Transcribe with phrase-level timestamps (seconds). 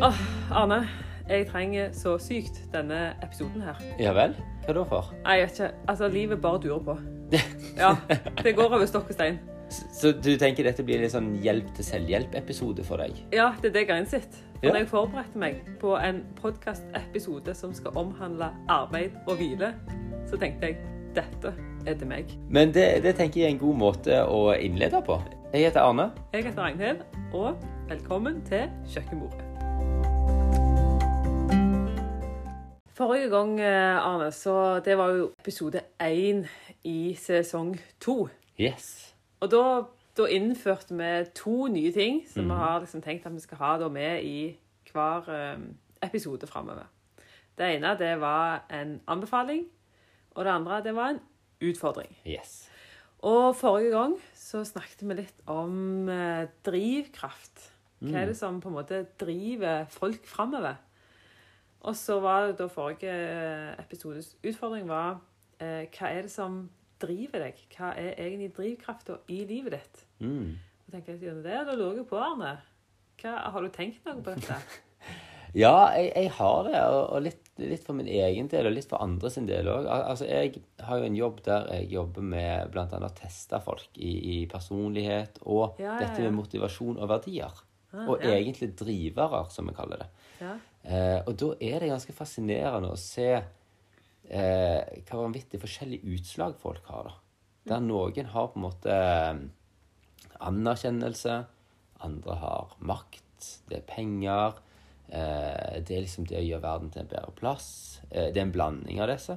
[0.00, 0.16] Åh,
[0.52, 0.88] Arne.
[1.28, 3.76] Jeg trenger så sykt denne episoden her.
[4.00, 4.32] Ja vel?
[4.64, 5.10] Hva da for?
[5.26, 5.68] Nei, jeg vet ikke.
[5.92, 6.94] Altså, livet bare durer på.
[7.78, 7.90] Ja,
[8.42, 9.36] det går over stokk og stein.
[9.70, 13.20] Så, så du tenker dette blir en sånn hjelp til selvhjelp-episode for deg?
[13.36, 14.40] Ja, det er det jeg har innsett.
[14.62, 14.72] Ja.
[14.72, 19.74] når jeg forberedte meg på en podkast-episode som skal omhandle arbeid og hvile,
[20.28, 20.80] så tenkte jeg
[21.16, 21.52] dette
[21.84, 22.32] er til meg.
[22.48, 25.20] Men det, det tenker jeg er en god måte å innlede på.
[25.52, 26.10] Jeg heter Arne.
[26.32, 27.06] Jeg heter Ragnhild,
[27.36, 27.62] og
[27.92, 29.49] velkommen til kjøkkenbordet.
[33.00, 36.42] Forrige gang, eh, Arne, så det var jo episode én
[36.84, 38.28] i sesong to.
[38.60, 39.14] Yes.
[39.40, 39.62] Og da,
[40.18, 43.88] da innførte vi to nye ting som vi har liksom tenkt at vi skal ha
[43.88, 44.58] med i
[44.92, 45.62] hver eh,
[46.04, 46.90] episode framover.
[47.56, 49.64] Det ene det var en anbefaling,
[50.34, 51.22] og det andre det var en
[51.70, 52.12] utfordring.
[52.26, 52.68] Yes.
[53.24, 57.64] Og forrige gang så snakket vi litt om eh, drivkraft.
[58.04, 60.76] Hva er det som på en måte driver folk framover?
[61.80, 63.14] Og så var det da forrige
[63.80, 65.20] episodes utfordring var
[65.62, 66.66] eh, hva er det som
[67.00, 67.62] driver deg?
[67.76, 70.04] Hva er egentlig drivkrafta i livet ditt?
[70.20, 70.58] Mm.
[70.84, 72.54] Og tenker jeg gjennom det, og da lurer jeg på, Arne.
[73.20, 74.60] Hva, har du tenkt noe på dette?
[75.50, 78.86] Ja, jeg, jeg har det, og, og litt, litt for min egen del, og litt
[78.86, 79.88] for andre sin del òg.
[79.90, 82.86] Altså, jeg har jo en jobb der jeg jobber med bl.a.
[82.86, 87.64] å teste folk i, i personlighet og Ja, ja, dette med motivasjon og verdier.
[87.90, 88.36] Ah, og ja.
[88.36, 90.10] egentlig drivere, som vi kaller det.
[90.84, 96.86] Eh, og da er det ganske fascinerende å se eh, hva vanvittig forskjellige utslag folk
[96.92, 97.10] har.
[97.10, 97.16] da.
[97.70, 99.42] Der noen har på en måte eh,
[100.40, 101.36] anerkjennelse,
[102.00, 104.60] andre har makt, det er penger.
[105.10, 108.00] Eh, det er liksom det å gjøre verden til en bedre plass.
[108.10, 109.36] Eh, det er en blanding av disse.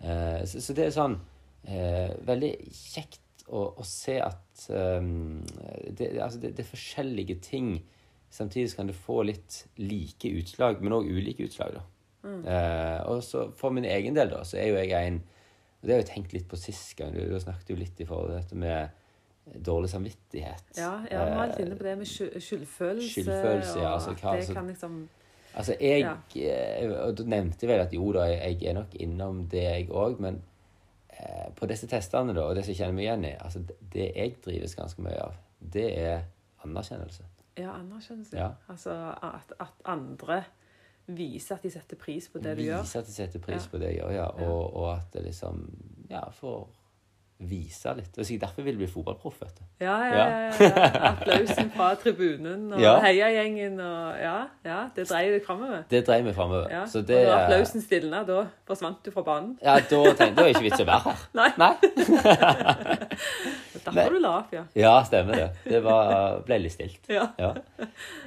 [0.00, 1.16] Eh, så, så det er sånn
[1.64, 7.76] eh, veldig kjekt å, å se at det, altså det, det er forskjellige ting.
[8.36, 11.78] Samtidig kan det få litt like utslag, men òg ulike utslag.
[11.78, 11.84] da.
[12.26, 15.22] Eh, og så for min egen del, da, så er jo jeg en
[15.82, 17.12] Og det har jeg tenkt litt på sist gang.
[17.14, 20.64] Du, du snakket jo litt i forhold til dette med dårlig samvittighet.
[20.80, 23.10] Ja, ja, vi var litt inne på det med skyldfølelse.
[23.12, 24.96] Skyldfølelse, ja, altså hva- det altså- kan liksom
[25.56, 26.16] Altså, jeg Ja.
[26.36, 30.18] eh, Og du nevnte vel at jo da, jeg er nok innom det, jeg òg,
[30.20, 30.42] men
[31.10, 33.76] eh, på disse testene, da, og det som jeg kjenner meg igjen i altså, det-
[33.92, 36.24] Det jeg drives ganske mye av, det er
[36.64, 37.22] anerkjennelse.
[37.58, 38.36] Ja, anerkjennelse.
[38.36, 38.50] Ja.
[38.68, 40.42] Altså at, at andre
[41.06, 42.82] viser at de setter pris på det du gjør.
[42.82, 43.70] Viser at de setter pris Ja.
[43.70, 44.26] på det jeg gjør, ja.
[44.48, 45.62] Og, og at det liksom
[46.10, 46.66] Ja, får
[47.38, 48.14] vise litt.
[48.18, 49.64] Og sikkert derfor vil bli fotballproff, vet du.
[49.84, 50.52] Ja, ja, ja.
[50.60, 50.86] ja.
[51.10, 52.94] Applausen fra tribunen og Ja.
[53.04, 54.78] heiagjengen og Ja, ja.
[54.96, 55.82] Det dreier deg framover.
[55.90, 56.70] Det dreier meg framover.
[56.72, 56.86] Ja.
[56.86, 59.58] Så det og når applausen stilna, da forsvant du fra banen.
[59.62, 61.28] Ja, da tenkte jeg, det ikke vits å være her.
[61.40, 61.50] Nei.
[61.60, 61.74] Nei?
[63.94, 64.64] Derfor du opp, ja.
[64.74, 65.48] Ja, stemmer det.
[65.64, 67.06] Det var, ble litt stilt.
[67.12, 67.28] Ja.
[67.38, 67.52] Ja.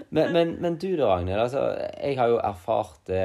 [0.09, 1.39] Men, men, men du da, Ragnhild.
[1.43, 1.65] Altså,
[2.01, 3.19] jeg har jo erfart det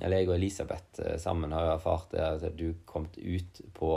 [0.00, 3.90] Eller jeg og Elisabeth eh, sammen har jo erfart det at du kom ut på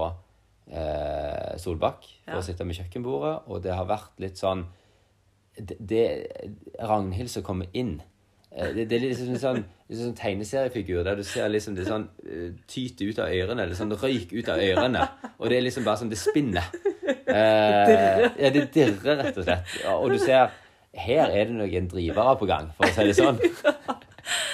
[0.72, 2.40] eh, Solbakk for Ja.
[2.40, 4.66] å sitte med kjøkkenbordet, og det har vært litt sånn
[5.56, 6.04] Det, det
[6.82, 8.00] Ragnhild som kommer inn
[8.52, 11.86] eh, det, det er litt sånn, sånn, litt sånn tegneseriefigur der du ser liksom det
[11.88, 15.04] sånn tyte tyter ut av ørene, eller sånn røyk ut av ørene.
[15.38, 16.68] Og det er liksom bare sånn Det spinner.
[17.34, 19.74] Eh, ja, det dirrer, rett og slett.
[19.96, 20.52] Og du ser
[20.94, 23.40] Her er det noen drivere på gang, for å si det sånn.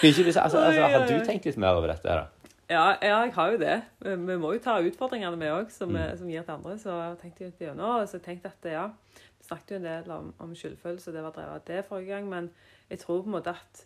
[0.02, 2.08] Altså, altså, har du tenkt litt mer over dette?
[2.08, 2.54] da?
[2.70, 3.74] Ja, ja, jeg har jo det.
[4.06, 6.78] Vi vi må jo ta utfordringene med òg, som, vi- som gir til andre.
[6.80, 8.86] Så tenkte jeg gjennom, og så tenkte at ja,
[9.20, 12.30] vi snakket jo en del om, om skyldfølelse, det var drevet av det forrige gang,
[12.32, 12.50] men
[12.90, 13.84] jeg tror på en måte at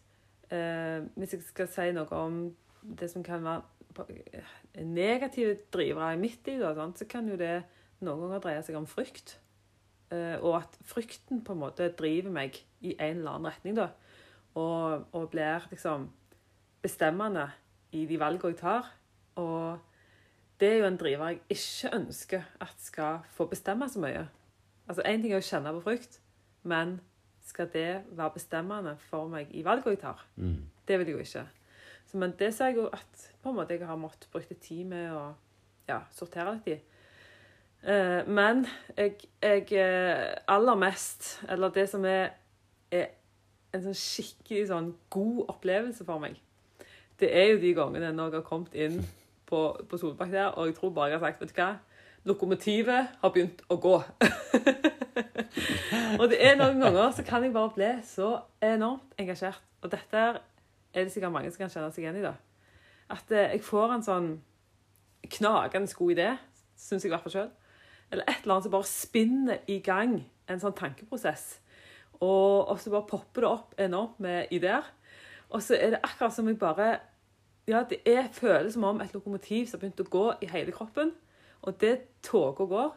[0.54, 2.38] eh, hvis jeg skal si noe om
[3.02, 6.62] det som kan være eh, negative drivere i mitt liv,
[6.96, 7.64] så kan jo det
[8.06, 9.38] noen ganger dreier seg om frykt.
[10.14, 13.90] Eh, og at frykten på en måte driver meg i en eller annen retning, da.
[14.60, 16.10] Og, og blir liksom
[16.84, 17.48] bestemmende
[17.96, 18.92] i de valgene jeg tar.
[19.42, 19.80] Og
[20.60, 24.28] det er jo en driver jeg ikke ønsker at skal få bestemme så mye.
[24.88, 26.20] Altså Én ting er å kjenne på frykt,
[26.64, 27.00] men
[27.44, 30.26] skal det være bestemmende for meg i valgene jeg tar?
[30.36, 30.62] Mm.
[30.88, 31.46] Det vil jeg jo ikke.
[32.06, 34.86] Så, men det ser jeg jo at på en måte jeg har måttet bruke tid
[34.86, 35.24] med å
[35.88, 36.78] ja, sortere litt i.
[37.84, 38.64] Eh, men
[38.98, 42.30] jeg, jeg eh, aller mest, eller det som er,
[42.92, 43.10] er
[43.74, 46.38] en sånn skikkelig sånn god opplevelse for meg,
[47.20, 49.02] det er jo de gangene når jeg har kommet inn
[49.50, 51.74] på, på Solbakk der, og jeg tror bare jeg har sagt, vet du hva,
[52.24, 53.98] lokomotivet har begynt å gå.
[56.22, 58.30] og det er noen ganger så kan jeg bare bli så
[58.64, 59.60] enormt engasjert.
[59.84, 62.24] Og dette er det sikkert mange som kan kjenne seg igjen i.
[62.24, 62.38] da.
[63.12, 64.30] At eh, jeg får en sånn
[65.36, 66.30] knagende god idé,
[66.80, 67.52] syns jeg i hvert fall sjøl.
[68.14, 70.20] Eller et eller annet som bare spinner i gang
[70.50, 71.48] en sånn tankeprosess.
[72.20, 74.86] Og, og så bare popper det opp enormt med ideer.
[75.50, 76.94] Og så er det akkurat som jeg bare
[77.68, 80.74] Ja, det er, føles som om et lokomotiv som har begynt å gå i hele
[80.76, 81.14] kroppen.
[81.64, 82.90] Og det toget går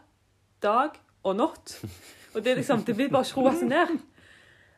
[0.62, 1.76] dag og natt.
[2.34, 3.98] Og det er liksom Det blir bare ikke roa seg ned.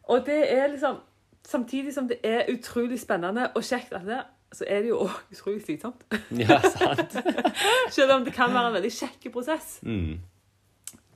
[0.09, 1.01] Og det er liksom
[1.49, 4.19] Samtidig som det er utrolig spennende og kjekt, at det,
[4.53, 6.05] så er det jo òg utrolig slitsomt.
[6.33, 7.17] Ja, sant.
[7.97, 9.79] Selv om det kan være en veldig kjekk prosess.
[9.83, 10.21] Mm.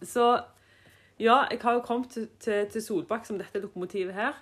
[0.02, 0.26] Så
[1.20, 4.37] ja, jeg har jo kommet til, til, til Solbakk som dette lokomotivet her.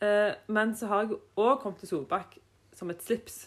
[0.00, 2.38] Eh, men så har jeg òg kommet til Solbakk
[2.74, 3.44] som et slips.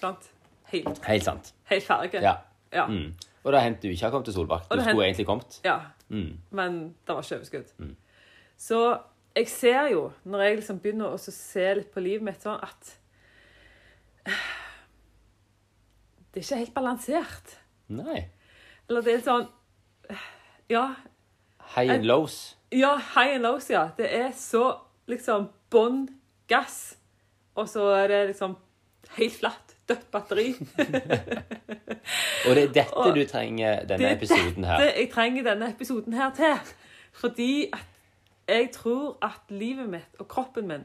[0.00, 0.30] Sant?
[0.72, 1.54] Helt, Helt sant.
[1.70, 2.18] helt ferdig.
[2.22, 2.34] Ja.
[2.72, 2.86] Ja.
[2.86, 3.14] Mm.
[3.44, 4.66] Og det har hendt du ikke har kommet til Solbakk.
[4.66, 5.02] Du skulle hent...
[5.02, 5.60] egentlig kommet.
[5.64, 5.78] ja.
[6.08, 6.38] Mm.
[6.50, 6.74] Men
[7.06, 7.70] det var ikke overskudd.
[7.78, 7.96] Mm.
[8.58, 8.98] Så
[9.36, 12.92] jeg ser jo, når jeg liksom begynner å se litt på livet mitt, sånn at
[16.34, 17.56] Det er ikke helt balansert.
[17.88, 18.26] Nei.
[18.88, 19.46] Eller det er sånn
[20.70, 20.88] Ja,
[21.76, 22.56] High and lows.
[22.72, 23.88] ja high and lows, ja.
[23.96, 24.76] Det er så
[25.10, 26.06] liksom bånn
[26.50, 26.96] gass,
[27.54, 28.56] og så er det liksom
[29.16, 30.48] helt flatt, dødt batteri.
[32.46, 34.78] Og det er dette Og du trenger denne er episoden her.
[34.82, 36.74] Det jeg trenger denne episoden her til.
[37.16, 37.86] Fordi at
[38.46, 40.84] jeg tror at livet mitt og kroppen min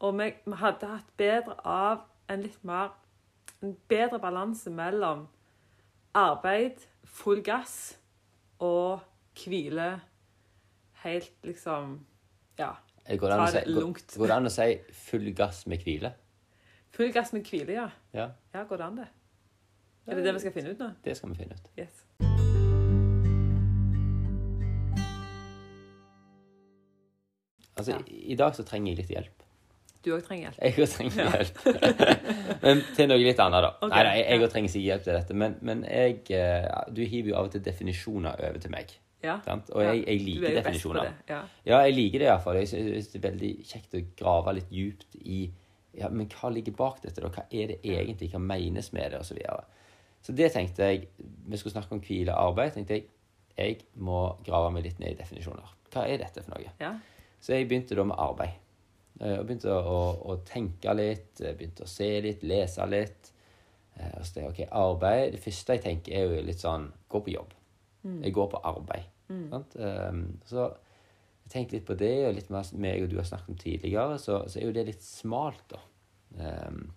[0.00, 2.90] og vi hadde hatt bedre av en litt mer
[3.62, 5.24] En bedre balanse mellom
[6.14, 7.96] arbeid, full gass,
[8.62, 9.00] og
[9.34, 10.00] hvile
[11.02, 11.96] helt liksom
[12.58, 12.72] Ja.
[13.08, 16.12] Går det si, går, går det an å si full gass med hvile?
[16.94, 17.88] Full gass med hvile, ja.
[18.12, 19.08] Ja, Ja, Går det an, det?
[20.06, 20.90] Er det det vi skal finne ut nå?
[21.04, 21.70] det skal vi finne ut.
[21.78, 22.04] Yes.
[27.76, 27.98] Altså, Ja.
[28.06, 29.42] i, I dag så trenger jeg litt hjelp.
[30.04, 30.58] Du òg trenger hjelp.
[30.62, 31.58] Jeg òg trenger hjelp.
[32.64, 33.70] men til noe litt annet, da.
[33.82, 33.90] Okay.
[33.96, 34.46] Nei, nei, jeg ja.
[34.46, 35.36] òg trenger ikke hjelp til dette.
[35.42, 38.94] Men, men jeg eh, Du hiver jo av og til definisjoner over til meg.
[39.24, 39.40] Ja.
[39.74, 39.88] Og Ja.
[39.92, 41.08] jeg, jeg liker er definisjoner.
[41.28, 41.40] Ja.
[41.66, 42.60] Ja, jeg liker det iallfall.
[42.60, 45.40] Jeg syns det er veldig kjekt å grave litt djupt i
[45.98, 47.18] ja, men hva ligger bak dette.
[47.24, 47.28] da?
[47.34, 48.28] Hva er det egentlig?
[48.30, 49.18] Hva menes med det?
[49.18, 49.64] Og så, videre.
[50.22, 52.76] så det tenkte jeg Vi skulle snakke om hvile og arbeid.
[52.76, 53.08] tenkte jeg
[53.58, 55.66] jeg må grave meg litt ned i definisjoner.
[55.90, 56.70] Hva er dette for noe?
[56.78, 56.92] ja.
[57.42, 58.54] Så jeg begynte da med arbeid.
[59.20, 60.00] Eh, Og begynte å,
[60.30, 63.32] å, tenke litt, eh, begynte å se litt, lese litt.
[63.96, 67.22] Eh, Og så det, ok, arbeid, Det første jeg tenker, er jo litt sånn Gå
[67.24, 67.54] på jobb.
[68.22, 69.08] Jeg går på arbeid.
[69.50, 69.74] Sant?
[69.76, 70.70] Um, så
[71.44, 73.58] jeg tenkte litt på det, og litt mer som meg og du har snakket om
[73.60, 75.80] tidligere, så, så er jo det litt smalt, da.
[76.38, 76.92] Um,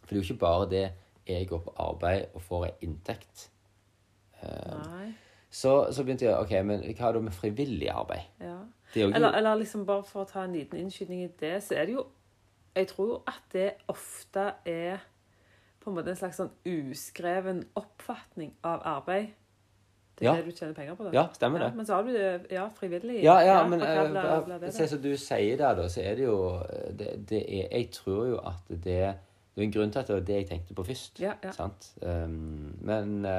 [0.00, 0.84] for det er jo ikke bare det
[1.28, 3.48] jeg går på arbeid og får en inntekt.
[4.40, 5.10] Nei.
[5.50, 8.28] Så, så begynte jeg OK, men hva er det med frivillig arbeid?
[8.40, 8.58] Ja.
[8.94, 11.86] Er Eller, eller liksom bare for å ta en liten innskyting i det, så er
[11.86, 12.06] det jo
[12.76, 14.98] Jeg tror jo at det ofte er
[15.80, 19.28] på en måte en slags sånn uskreven oppfatning av arbeid.
[20.18, 20.36] Det er Ja.
[20.36, 21.10] det du tjener penger på, da.
[21.14, 21.74] Ja, stemmer det.
[21.74, 23.22] men så har du det ja, frivillig.
[23.24, 26.60] Ja, ja, men eh, se som du sier der, da, så er det jo
[26.98, 28.82] det, det er, Jeg tror jo at det
[29.58, 31.20] Det er en grunn til at det var det jeg tenkte på først.
[31.20, 31.50] Ja, ja.
[31.52, 31.92] Sant?
[32.02, 33.30] Um, men uh,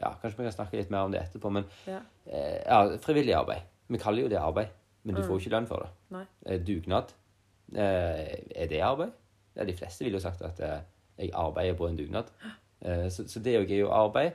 [0.00, 1.50] ja, Kanskje vi kan snakke litt mer om det etterpå.
[1.50, 2.00] Men Ja.
[2.26, 3.62] Uh, ja, frivillig arbeid.
[3.88, 4.66] Vi kaller jo det arbeid,
[5.04, 5.26] men du Mm.
[5.28, 5.90] får jo ikke lønn for det.
[6.10, 6.24] Nei.
[6.46, 7.12] Eh, dugnad.
[7.74, 9.12] Eh, er det arbeid?
[9.56, 10.80] Ja, de fleste ville jo sagt at eh,
[11.18, 12.24] jeg arbeider på en dugnad.
[12.84, 14.32] Eh, så, så det òg er jo arbeid.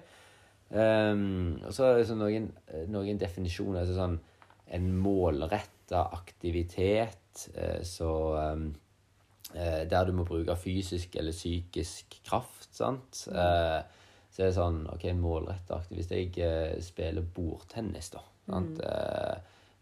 [0.72, 2.48] Um, og så er det sånn noen,
[2.90, 3.82] noen definisjoner.
[3.84, 4.16] Altså sånn
[4.74, 7.44] en målretta aktivitet
[7.86, 8.10] så
[8.54, 8.64] um,
[9.54, 13.24] eh, Der du må bruke fysisk eller psykisk kraft, sant.
[13.30, 13.80] Eh,
[14.30, 16.38] så er det sånn OK, en målretta aktivitet.
[16.42, 18.22] Jeg spiller bordtennis, da.
[18.50, 18.82] Sant?
[18.82, 19.38] Eh,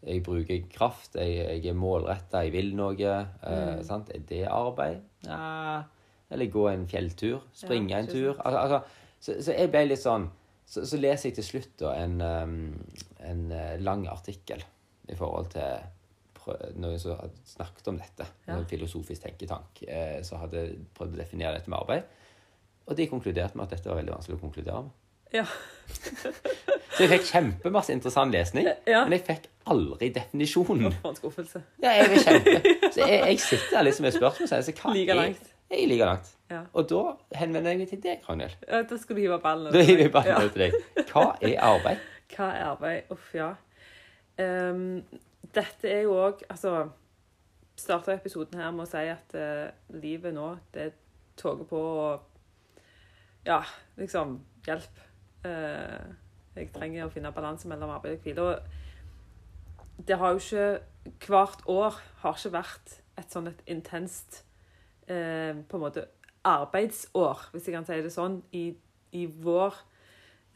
[0.06, 3.14] jeg bruker kraft, jeg, jeg er målretta, jeg vil noe.
[3.52, 4.12] Eh, sant?
[4.14, 5.02] Er det arbeid?
[5.26, 5.84] Ja.
[6.30, 7.48] Eller gå en fjelltur.
[7.56, 8.36] Springe Ja, en tur.
[8.38, 8.82] Altså, altså,
[9.20, 10.30] så, så jeg ble litt sånn
[10.68, 12.58] så, så leser jeg til slutt da en, um,
[13.24, 14.64] en eh, lang artikkel
[15.08, 15.86] i forhold til
[16.80, 18.28] noen som hadde snakket om dette.
[18.48, 18.56] Ja.
[18.56, 22.08] En filosofisk tenketank eh, som hadde prøvd å definere dette med arbeid.
[22.88, 24.96] Og de konkluderte med at dette var veldig vanskelig å konkludere med.
[25.36, 25.44] Ja.
[26.98, 29.04] Så jeg fikk kjempemasse interessant lesning, Ja.
[29.06, 30.92] men jeg fikk aldri definisjonen.
[31.02, 31.62] For en skuffelse.
[31.84, 32.74] Ja, jeg er kjempe...
[32.96, 34.50] Så jeg, jeg sitter der liksom med spørsmål.
[34.50, 35.54] Så hva Like langt.
[35.70, 36.34] Jeg er like langt.
[36.50, 36.62] Ja.
[36.74, 37.02] Og da
[37.36, 38.54] henvender jeg meg til deg, Ragnhild.
[38.68, 39.74] Ja, Da skal du hive ballen.
[39.74, 40.78] Da hiver jeg over til deg.
[41.12, 42.06] Hva er arbeid?
[42.36, 43.12] Hva er arbeid?
[43.12, 43.50] Uff, ja.
[44.40, 45.04] Um,
[45.56, 46.84] dette er jo òg Altså
[47.78, 50.92] Starta episoden her med å si at uh, livet nå, det
[51.42, 53.60] toger på og Ja,
[53.98, 54.98] liksom Hjelp.
[55.48, 56.08] Eh,
[56.58, 58.46] jeg trenger å finne balanse mellom arbeid og hvile.
[58.48, 60.70] Og det har jo ikke
[61.24, 64.42] Hvert år har ikke vært et sånn et intenst
[65.08, 66.04] eh, på en måte
[66.44, 68.66] arbeidsår, hvis jeg kan si det sånn, i,
[69.16, 69.78] i vår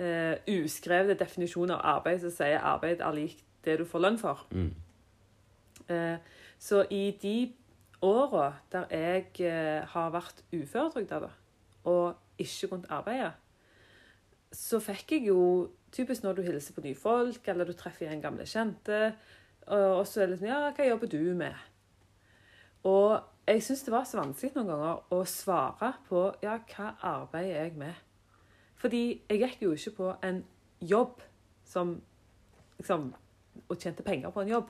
[0.01, 4.43] eh, uskrevne definisjon av arbeid så sier arbeid er lik det du får lønn for.
[4.51, 4.71] Mm.
[5.87, 6.17] Eh,
[6.61, 7.35] så i de
[8.01, 11.31] åra der jeg eh, har vært uføretrygda da,
[11.89, 13.31] og ikke kunnet arbeide,
[14.51, 15.41] så fikk jeg jo
[15.91, 19.13] Typisk når du hilser på nye folk, eller du treffer igjen gamle kjente,
[19.67, 21.57] og så er det liksom Ja, hva jobber du med?
[22.87, 27.65] Og jeg syns det var så vanskelig noen ganger å svare på ja, hva arbeider
[27.65, 27.99] jeg med?
[28.81, 30.43] Fordi jeg gikk jo ikke på en
[30.81, 31.21] jobb
[31.65, 31.99] som
[32.79, 33.11] liksom
[33.69, 34.69] Og tjente penger på en jobb.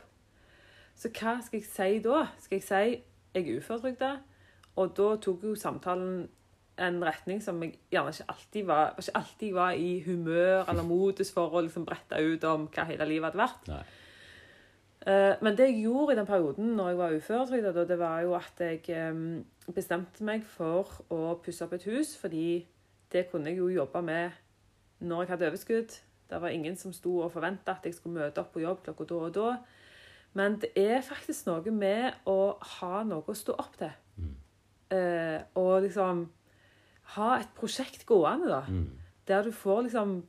[0.97, 2.23] Så hva skal jeg si da?
[2.41, 2.79] Skal jeg si
[3.35, 4.09] jeg er uføretrygda?
[4.81, 6.25] Og da tok jo samtalen
[6.77, 11.31] en retning som jeg gjerne ikke alltid var, ikke alltid var i humør eller modus
[11.33, 13.67] for å liksom brette ut om hva hele livet hadde vært.
[13.67, 13.81] Nei.
[15.05, 18.35] Eh, Men det jeg gjorde i den perioden når jeg var uføretrygda, det var jo
[18.37, 22.65] at jeg bestemte meg for å pusse opp et hus, fordi
[23.11, 24.31] det kunne jeg jo jobbe med
[25.01, 25.95] når jeg hadde overskudd.
[26.31, 29.07] Det var ingen som sto og forventa at jeg skulle møte opp på jobb klokka
[29.09, 29.55] da og da.
[30.33, 33.91] Men det er faktisk noe med å ha noe å stå opp til.
[34.21, 34.35] Mm.
[35.55, 36.25] og liksom
[37.15, 38.61] ha et prosjekt gående, da.
[38.69, 38.89] Mm.
[39.27, 40.23] Der du får liksom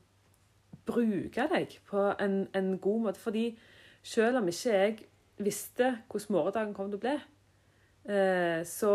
[0.86, 3.20] bruke deg på en, en god måte.
[3.20, 3.58] Fordi
[4.02, 4.98] selv om ikke jeg
[5.42, 7.14] visste hvordan morgendagen kom til å bli,
[8.10, 8.94] eh, så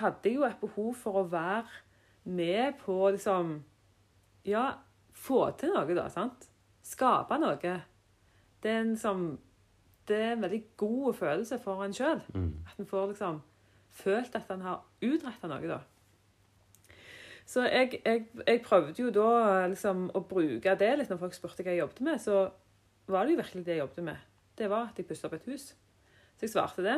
[0.00, 1.66] hadde jeg jo et behov for å være
[2.24, 3.62] med på liksom
[4.46, 4.72] Ja,
[5.12, 6.08] få til noe, da.
[6.08, 6.46] sant?
[6.86, 7.56] Skape noe.
[8.62, 9.38] Det er en som
[10.06, 12.20] Det er en veldig god følelse for en sjøl.
[12.34, 12.52] Mm.
[12.68, 13.40] At en får liksom
[13.90, 15.80] følt at en har utretta noe, da.
[17.46, 21.62] Så jeg, jeg, jeg prøvde jo da liksom å bruke det litt når folk spurte
[21.62, 22.22] hva jeg jobbet med.
[22.22, 22.40] Så
[23.06, 24.24] var det jo virkelig det jeg jobbet med.
[24.58, 25.68] Det var at jeg pusset opp et hus.
[26.36, 26.96] Så jeg svarte det.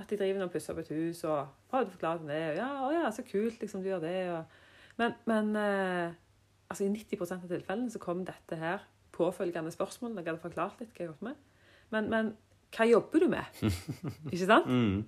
[0.00, 2.40] At de driver og pusser opp et hus, og prøvde å forklare det.
[2.54, 4.16] Og ja, å ja, så kult, liksom, du gjør det.
[4.34, 4.56] Og...
[4.98, 6.16] Men, men eh,
[6.70, 8.82] altså, i 90% av tilfellene så kom dette her
[9.14, 11.42] påfølgende spørsmål jeg hadde forklart litt hva jeg jobbet med.
[11.94, 12.32] Men, men
[12.74, 13.62] hva jobber du med?
[14.32, 14.66] ikke sant?
[14.66, 15.04] Mm.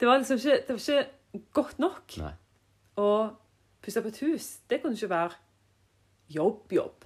[0.00, 2.32] Det var liksom ikke, det var ikke godt nok Nei.
[3.00, 3.08] å
[3.84, 4.46] pusse opp et hus.
[4.70, 5.36] Det kunne ikke være
[6.34, 7.04] jobb-jobb.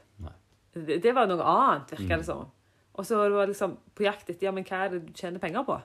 [0.79, 2.19] Det, det var noe annet, virker Mm.
[2.23, 2.45] det som.
[2.95, 5.39] Og så var det liksom på jakt etter ja, men hva er det du tjener
[5.43, 5.79] penger på.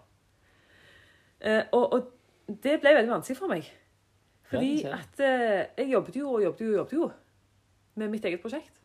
[1.41, 3.67] Eh, og, og det ble veldig vanskelig for meg.
[4.51, 7.11] Fordi Ja, at eh, jeg jobbet jo og jobbet jo og jobbet jo
[7.95, 8.81] med mitt eget prosjekt.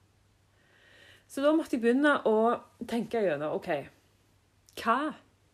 [1.28, 2.36] Så da måtte jeg begynne å
[2.88, 3.68] tenke gjennom OK,
[4.80, 4.98] hva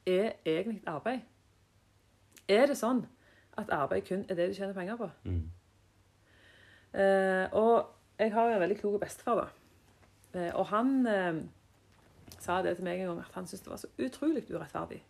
[0.06, 1.20] er egentlig arbeid?
[2.49, 3.06] Er det sånn
[3.58, 5.11] at arbeid kun er det du tjener penger på?
[5.25, 5.50] Mm.
[6.94, 9.46] Eh, og jeg har en veldig klok bestefar, da.
[10.38, 11.40] Eh, og han eh,
[12.38, 15.00] sa det til meg en gang at han syntes det var så utrolig urettferdig.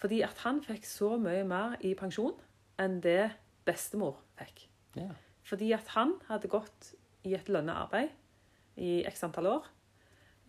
[0.00, 2.34] Fordi at han fikk så mye mer i pensjon
[2.82, 3.32] enn det
[3.66, 4.66] bestemor fikk.
[4.98, 5.10] Ja.
[5.46, 6.92] Fordi at han hadde gått
[7.24, 8.12] i et lønna arbeid
[8.76, 9.68] i x antall år.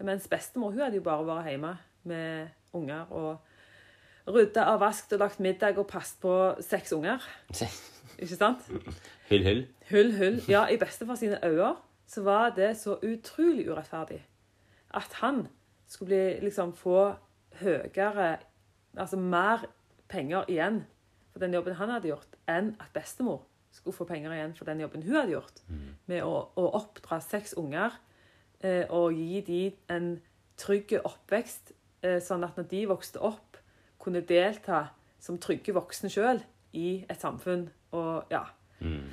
[0.03, 1.75] Mens bestemor hun hadde jo bare vært hjemme
[2.09, 6.35] med unger og rydda og vasket og lagt middag og passet på
[6.65, 7.23] seks unger.
[8.19, 8.63] Ikke sant?
[9.29, 9.65] Hull, hull.
[9.89, 10.39] Hull, hull.
[10.49, 11.75] Ja, i bestefar sine øyne
[12.07, 14.21] så var det så utrolig urettferdig
[14.95, 15.47] at han
[15.87, 17.13] skulle bli, liksom få
[17.61, 18.37] høyere
[18.97, 19.65] Altså mer
[20.07, 20.85] penger igjen
[21.33, 23.41] for den jobben han hadde gjort, enn at bestemor
[23.75, 25.57] skulle få penger igjen for den jobben hun hadde gjort.
[26.07, 27.97] Med å, å oppdra seks unger
[28.63, 30.07] eh, og gi dem en
[30.55, 31.73] trygg oppvekst,
[32.07, 33.59] eh, sånn at når de vokste opp,
[33.99, 34.85] kunne delta
[35.19, 36.39] som trygge voksne sjøl
[36.75, 37.67] i et samfunn.
[37.95, 38.43] Og ja.
[38.79, 39.07] Mm.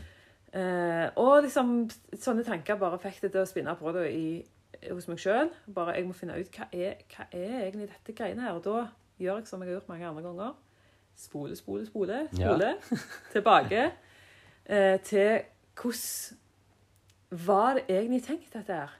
[0.53, 1.87] Eh, og liksom
[2.21, 4.27] sånne tanker bare fikk det til å spinne på det i,
[4.91, 5.53] hos meg sjøl.
[5.75, 8.59] Bare jeg må finne ut hva er, hva er egentlig dette greiene her.
[8.59, 8.87] Og da
[9.23, 10.55] gjør jeg som jeg har gjort mange andre ganger.
[11.17, 12.27] Spole, spole, spole.
[12.39, 12.53] Ja.
[12.53, 12.75] spole
[13.35, 13.83] tilbake
[14.67, 15.43] eh, til
[15.79, 16.39] hvordan
[17.33, 18.97] var det egentlig tenkt, dette her?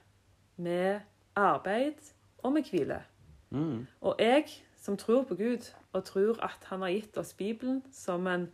[0.57, 0.99] Med
[1.35, 1.99] arbeid
[2.43, 3.03] og med hvile.
[3.49, 3.87] Mm.
[4.01, 4.45] Og jeg
[4.83, 8.49] som tror på Gud, og tror at han har gitt oss Bibelen som en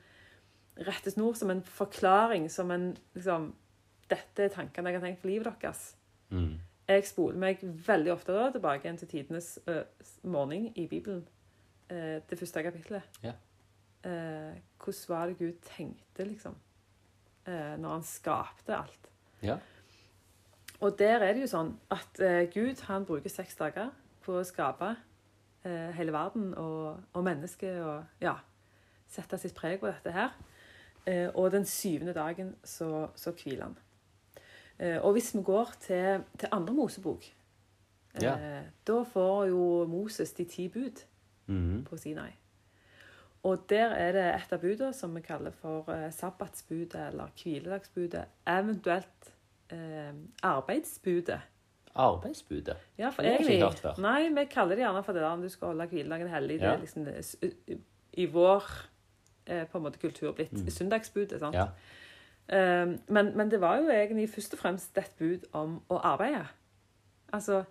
[0.78, 3.54] rettesnor, som en forklaring, som en liksom
[4.10, 5.82] Dette er tankene jeg har tenkt for livet deres.
[6.34, 6.56] Mm.
[6.90, 9.76] Jeg spoler meg veldig ofte da tilbake igjen til tidenes ø,
[10.26, 11.28] morgen i Bibelen.
[11.90, 13.20] Eh, det første kapittelet.
[13.22, 13.36] Ja.
[14.10, 16.56] Eh, hvordan var det Gud tenkte, liksom?
[17.46, 19.12] Eh, når han skapte alt.
[19.46, 19.60] Ja.
[20.80, 22.22] Og der er det jo sånn at
[22.54, 23.90] Gud han bruker seks dager
[24.26, 24.96] på å skape
[25.66, 28.34] eh, hele verden og, og mennesket og ja,
[29.08, 30.30] sette sitt preg på dette her.
[31.08, 33.78] Eh, og den syvende dagen så, så hviler han.
[34.80, 37.24] Eh, og hvis vi går til, til andre Mosebok,
[38.16, 38.36] eh, Ja.
[38.88, 41.04] da får jo Moses de ti bud
[41.50, 41.84] Mhm.
[41.86, 42.32] på Sinai.
[43.44, 48.26] Og der er det et av budene som vi kaller for eh, sabbatsbudet eller hviledagsbudet,
[48.48, 49.32] eventuelt
[49.72, 50.14] eh,
[50.44, 51.40] arbeidsbudet.
[51.96, 52.78] Arbeidsbudet.
[52.98, 53.98] Ja, for Det har jeg ikke hørt før.
[54.02, 56.60] Nei, vi kaller det gjerne for det der om du skal holde hviledagen hellig.
[56.60, 57.08] Det er liksom
[58.14, 58.64] i vår
[59.48, 61.40] eh, på en måte kultur blitt søndagsbudet.
[61.40, 61.56] sant?
[61.56, 61.68] Ja.
[62.50, 66.48] Um, men, men det var jo egentlig først og fremst et bud om å arbeide.
[67.34, 67.64] Altså,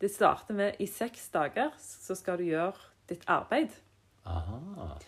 [0.00, 2.76] det starter med i seks dager så skal du gjøre
[3.08, 3.72] ditt arbeid.
[4.28, 4.98] Aha.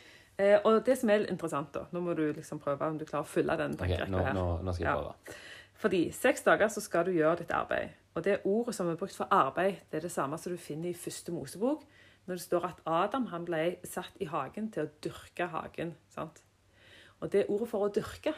[0.40, 3.26] Eh, og det som er interessant, da Nå må du liksom prøve om du klarer
[3.26, 4.32] å fylle den tankerekka nå, her.
[4.32, 5.00] nå, nå skal jeg Ja.
[5.02, 5.34] prøve.
[5.80, 7.90] Fordi seks dager så skal du gjøre ditt arbeid.
[8.14, 10.90] Og det ordet som er brukt for arbeid, det er det samme som du finner
[10.90, 11.84] i første Mosebok,
[12.26, 15.94] når det står at Adam han ble satt i hagen til å dyrke hagen.
[16.10, 16.42] sant?
[17.20, 18.34] Og det ordet for å dyrke,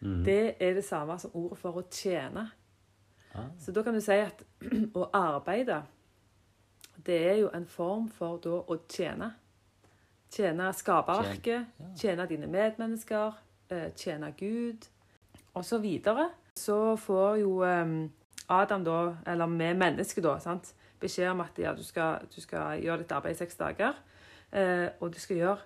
[0.00, 2.50] det er det samme som ordet for å tjene.
[3.34, 3.48] Ah.
[3.58, 4.42] Så da kan du si at
[5.00, 5.82] å arbeide,
[7.06, 9.32] det er jo en form for da å tjene.
[10.32, 11.90] Tjene skaperverket, ja.
[11.96, 13.36] tjene dine medmennesker,
[13.70, 14.88] eh, tjene Gud,
[15.54, 16.30] og så videre.
[16.56, 17.84] Så får jo eh,
[18.48, 22.80] Adam da, eller vi mennesker da, sant, beskjed om at ja, du, skal, du skal
[22.82, 23.96] gjøre ditt arbeid i seks dager,
[24.52, 25.58] eh, og du skal gjøre,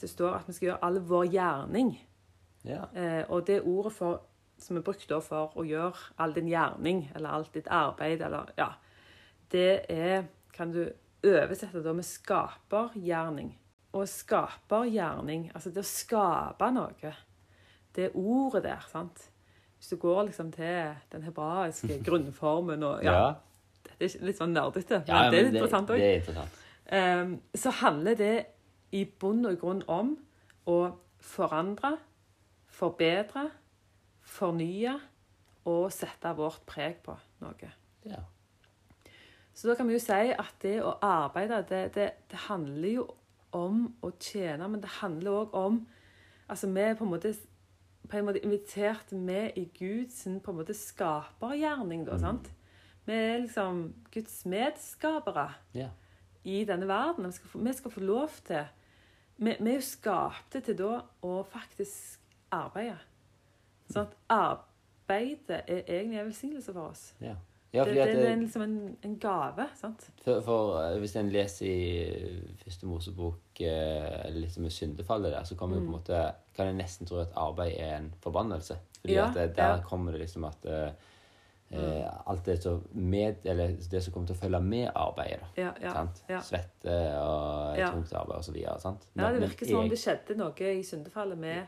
[0.00, 1.94] det står at vi skal gjøre all vår gjerning.
[2.66, 2.84] Ja.
[2.94, 4.22] Eh, og det ordet for,
[4.58, 8.52] som er brukt da for å gjøre all din gjerning, eller alt ditt arbeid, eller
[8.58, 8.72] ja,
[9.52, 10.84] det er, kan du
[11.22, 13.52] oversette da med skapergjerning.
[13.92, 17.12] Og skapergjerning, altså det å skape noe,
[17.92, 19.28] det ordet der, sant?
[19.82, 23.32] Hvis du går liksom til den hebraiske grunnformen og ja, Ja.
[23.82, 25.98] Det er litt sånn nerdete, men Ja, det er men interessant òg.
[25.98, 26.60] Interessant.
[26.86, 28.46] Ehm, så handler det
[28.94, 30.12] i bunn og grunn om
[30.70, 30.76] å
[31.18, 31.96] forandre,
[32.70, 33.48] forbedre,
[34.22, 34.94] fornye
[35.64, 37.72] og sette vårt preg på noe.
[38.06, 38.22] Ja.
[39.54, 43.08] Så da kan vi jo si at det å arbeide, det, det, det handler jo
[43.50, 45.86] om å tjene, men det handler òg om
[46.52, 47.30] Altså vi er på en måte
[48.08, 52.50] på en måte invitert med i Guds på en måte skapergjerning, da, sant?
[53.06, 55.88] Vi er liksom Guds medskapere ja.
[56.44, 57.26] i denne verden.
[57.26, 58.64] Vi skal få, vi skal få lov til
[59.36, 62.20] Vi, vi er jo skapte til da å faktisk
[62.52, 63.00] arbeide.
[63.90, 67.08] Sånn at arbeidet er egentlig en velsignelse for oss.
[67.20, 67.34] ja.
[67.72, 69.66] Ja det, det, det er en- liksom en, en gave.
[69.80, 70.08] sant?
[70.24, 75.56] for, for eh, Hvis en leser i første Mosebok eh, litt liksom syndefallet der, så
[75.56, 76.20] kommer på en måte,
[76.56, 78.76] kan jeg nesten tro at arbeid er en forbannelse.
[79.00, 79.16] Fordi Mm.
[79.18, 79.76] Ja, at det, der ja.
[79.80, 79.82] Mm.
[79.88, 80.92] kommer det liksom at eh,
[81.72, 85.40] eh, alt det som, med, eller det som kommer til å følge med arbeidet.
[85.56, 85.62] da.
[85.82, 86.40] Ja, ja.
[86.40, 88.76] Svette og tungt arbeid og så videre.
[88.80, 89.08] Sant?
[89.16, 91.66] ja, det virker som om det skjedde noe i syndefallet med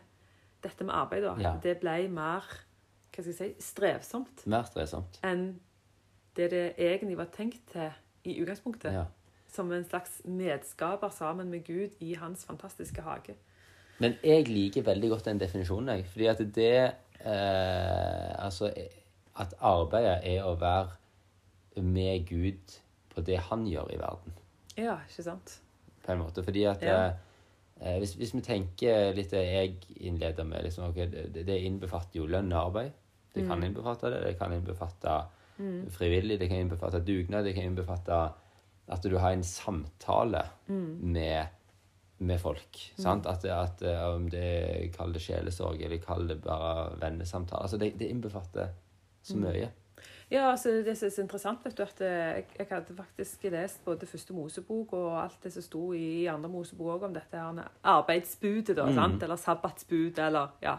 [0.62, 1.22] dette med arbeid.
[1.24, 1.56] da.
[1.62, 2.44] Det ble mer
[3.14, 5.20] hva skal jeg si, strevsomt Mer strevsomt.
[5.22, 5.54] enn
[6.36, 7.90] det det egentlig var tenkt til
[8.24, 8.92] i utgangspunktet.
[8.92, 9.04] Ja.
[9.54, 13.34] Som en slags medskaper sammen med Gud i hans fantastiske hage.
[14.02, 16.06] Men jeg liker veldig godt den definisjonen, jeg.
[16.10, 16.92] Fordi at det
[17.24, 18.72] eh, Altså
[19.36, 22.74] at arbeidet er å være med Gud
[23.14, 24.34] på det han gjør i verden,
[24.78, 25.60] Ja, ikke sant?
[26.04, 26.42] på en måte.
[26.44, 27.12] Fordi at Ja.
[27.80, 32.20] eh, hvis, hvis vi tenker litt det jeg innleder med liksom, okay, det, det innbefatter
[32.20, 32.92] jo lønn og arbeid.
[33.34, 34.20] Det kan innbefatte det.
[34.26, 35.14] Det kan innbefatte
[35.94, 38.22] frivillig, det kan innbefatte dugnad, det kan innbefatte
[38.86, 40.42] at du har en samtale
[41.00, 41.46] med,
[42.18, 42.80] med folk.
[43.00, 43.26] Sant?
[43.26, 47.62] At, at eh, om det kall det sjelesorg, eller kall det bare vennesamtale.
[47.62, 48.74] Altså, det, det innbefatter
[49.24, 49.70] så mye.
[50.30, 53.44] Ja, altså det som er så interessant, vet du, at eh, jeg, jeg hadde faktisk
[53.52, 57.40] lest både første Mosebok og alt det som sto i andre Mosebok òg om dette
[57.40, 57.60] her
[57.94, 59.22] arbeidsbudet, da, sant?
[59.22, 60.78] eller sabbatsbudet, eller ja.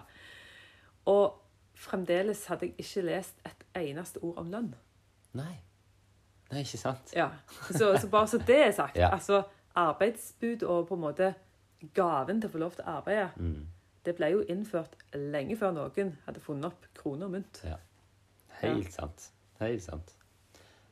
[1.10, 1.38] Og
[1.78, 4.74] fremdeles hadde jeg ikke lest et eneste ord om lønn.
[5.36, 5.54] Nei.
[6.52, 7.14] Nei, ikke sant?
[7.16, 7.30] Ja,
[7.72, 8.98] så, så bare så det er sagt.
[9.04, 9.12] Ja.
[9.14, 9.44] Altså,
[9.76, 11.34] arbeidsbud og på en måte
[11.94, 13.68] gaven til å få lov til å arbeide, Mm.
[14.06, 17.62] det ble jo innført lenge før noen hadde funnet opp kroner og mynt.
[17.66, 17.78] Ja.
[18.62, 19.32] Helt sant.
[19.60, 20.14] Helt sant.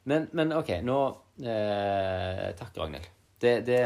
[0.03, 0.97] Men, men OK, nå
[1.39, 3.07] eh, Takk, Ragnhild.
[3.43, 3.77] Det, det,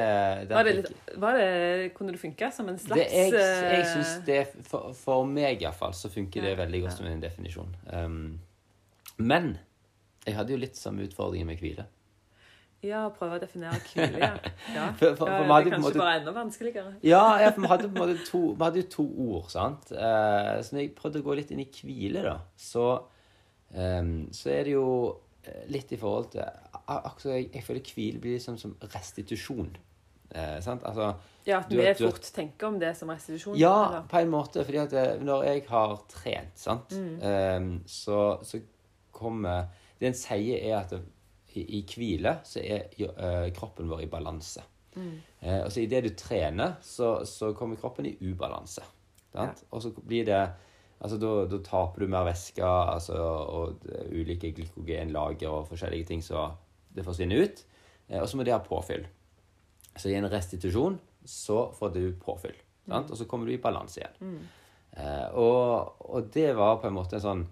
[0.45, 3.79] det, Var det litt, var det, kunne det funke som en slags det, jeg, jeg
[3.79, 6.97] eh, synes det, for, for meg iallfall, så funker det veldig godt ja.
[6.97, 7.71] som en definisjon.
[7.89, 8.19] Um,
[9.17, 9.57] men
[10.25, 11.85] jeg hadde jo litt samme utfordringer med hvile.
[12.83, 14.35] Ja, prøve å definere hvile, ja.
[14.75, 14.87] ja.
[14.99, 16.91] For- for- for ja, det er kanskje måte- bare enda vanskeligere.
[17.03, 19.91] Ja, ja for vi hadde på en måte to, vi hadde jo to ord, sant.
[19.91, 22.85] Eh, så når jeg prøvde å gå litt inn i hvile, da, så,
[23.73, 24.85] ehm, så er det jo
[25.47, 26.45] eh, litt i forhold til
[26.87, 29.73] akkurat jeg, jeg føler hvile blir liksom som restitusjon.
[30.35, 30.83] Eh, sant?
[30.85, 31.15] Altså
[31.47, 33.55] Ja, at Du- vi du- fort tenker om det som restitusjon.
[33.57, 34.01] Ja, eller?
[34.11, 34.63] på en måte.
[34.67, 37.19] fordi at eh, når jeg har trent, sant, Mm.
[37.23, 38.61] ehm, så, så
[39.17, 40.93] kommer Det en sier, er at
[41.57, 44.61] i, i hvile så er eh, kroppen vår i balanse.
[44.93, 45.15] Mm.
[45.41, 48.85] Eh, og idet du trener, så, så kommer kroppen i ubalanse.
[49.33, 49.49] Ja.
[49.71, 50.45] Og så blir det
[50.97, 56.23] Altså, da, da taper du mer væske, altså, og er ulike glykogenlager og forskjellige ting,
[56.25, 56.47] så
[56.89, 57.61] det forsvinner ut.
[58.09, 59.05] Eh, og så må det ha påfyll.
[59.93, 62.57] Så i en restitusjon så får du påfyll.
[62.87, 63.11] Sant?
[63.11, 64.39] Og så kommer du i balanse igjen.
[64.97, 67.45] Eh, og, og det var på en måte en sånn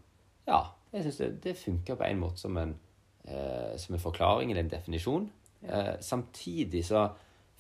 [0.50, 0.64] Ja,
[0.96, 2.74] jeg syns det, det funker på en måte som en,
[3.28, 5.30] eh, som en forklaring eller en definisjon.
[5.66, 7.08] Eh, samtidig så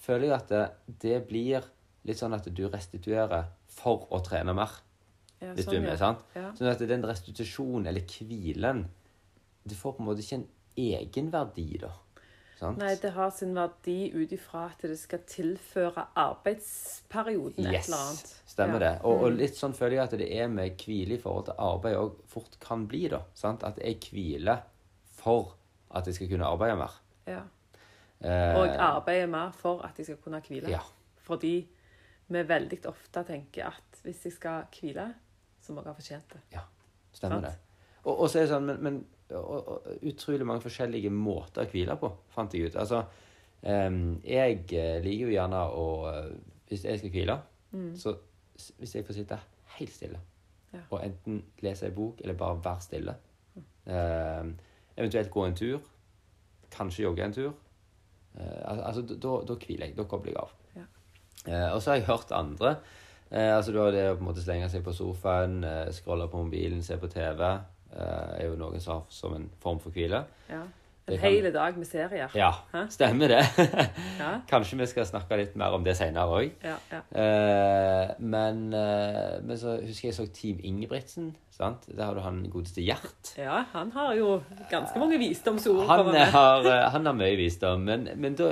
[0.05, 0.65] føler jeg at det,
[1.03, 1.65] det blir
[2.05, 4.71] litt sånn at du restituerer for å trene mer.
[5.41, 6.21] Ja, du sånn, med, sant?
[6.37, 6.51] Ja.
[6.55, 8.85] Sånn at den restitusjonen, eller hvilen,
[9.65, 10.47] du får på en måte ikke en
[10.79, 11.91] egenverdi, da.
[12.55, 12.77] Sant?
[12.79, 18.35] Nei, det har sin verdi ut ifra at det skal tilføre arbeidsperioden et eller annet.
[18.47, 18.91] stemmer Ja.
[18.93, 19.01] det.
[19.03, 21.95] Og, og litt sånn føler jeg at det er med hvile i forhold til arbeid
[21.99, 23.19] òg fort kan bli, da.
[23.33, 23.63] Sant?
[23.67, 24.61] At jeg hviler
[25.19, 25.55] for
[25.95, 26.95] at jeg skal kunne arbeide mer.
[27.27, 27.41] Ja.
[28.21, 30.69] Eh, Og arbeide mer for at jeg skal kunne hvile.
[30.71, 30.79] Ja.
[31.27, 31.67] Fordi
[32.27, 35.13] vi veldig ofte tenker at hvis jeg skal hvile,
[35.61, 36.41] så må jeg ha fortjent det.
[36.53, 36.63] Ja,
[37.13, 37.45] stemmer Sant?
[37.51, 37.57] det.
[38.05, 41.69] Og, og så er det sånn, men, men og, og, utrolig mange forskjellige måter å
[41.71, 42.75] hvile på, fant jeg ut.
[42.77, 42.99] Altså,
[43.65, 46.31] um, jeg eh, liker jo gjerne å eh,
[46.69, 47.35] Hvis jeg skal hvile,
[47.97, 48.15] så
[48.79, 49.37] hvis jeg får sitte
[49.79, 50.19] helt stille,
[50.73, 50.79] Ja.
[50.91, 53.13] og enten lese ei bok eller bare være stille,
[53.87, 54.49] em,
[54.97, 55.79] eventuelt gå en tur,
[56.71, 57.53] kanskje jogge en tur
[58.35, 59.93] Uh, Altså, da- da hviler jeg.
[59.95, 60.49] Da kobler jeg av.
[60.75, 60.81] Ja.
[61.47, 62.73] Uh, og så har jeg hørt andre.
[63.31, 66.41] Uh, altså da det å på en måte slenge seg på sofaen, uh, scrolle på
[66.43, 67.45] mobilen, se på TV,
[67.95, 70.23] er jo noen som har som en form for hvile.
[70.49, 70.63] Ja.
[71.07, 72.31] En kan- hel dag med serier.
[72.33, 72.87] Ja, Hæ?
[72.89, 73.43] stemmer det.
[74.19, 76.51] Ja, Kanskje vi skal snakke litt mer om det senere òg.
[76.65, 77.01] ja, ja.
[77.13, 81.35] Eh, men, eh, men så husker jeg så Team Ingebrigtsen.
[81.51, 81.85] sant?
[81.95, 83.35] Der har du han godeste Gjert.
[83.37, 85.85] ja han har jo ganske mange visdomsord.
[85.87, 88.49] Han har, eh, han har mye visdom, men, men da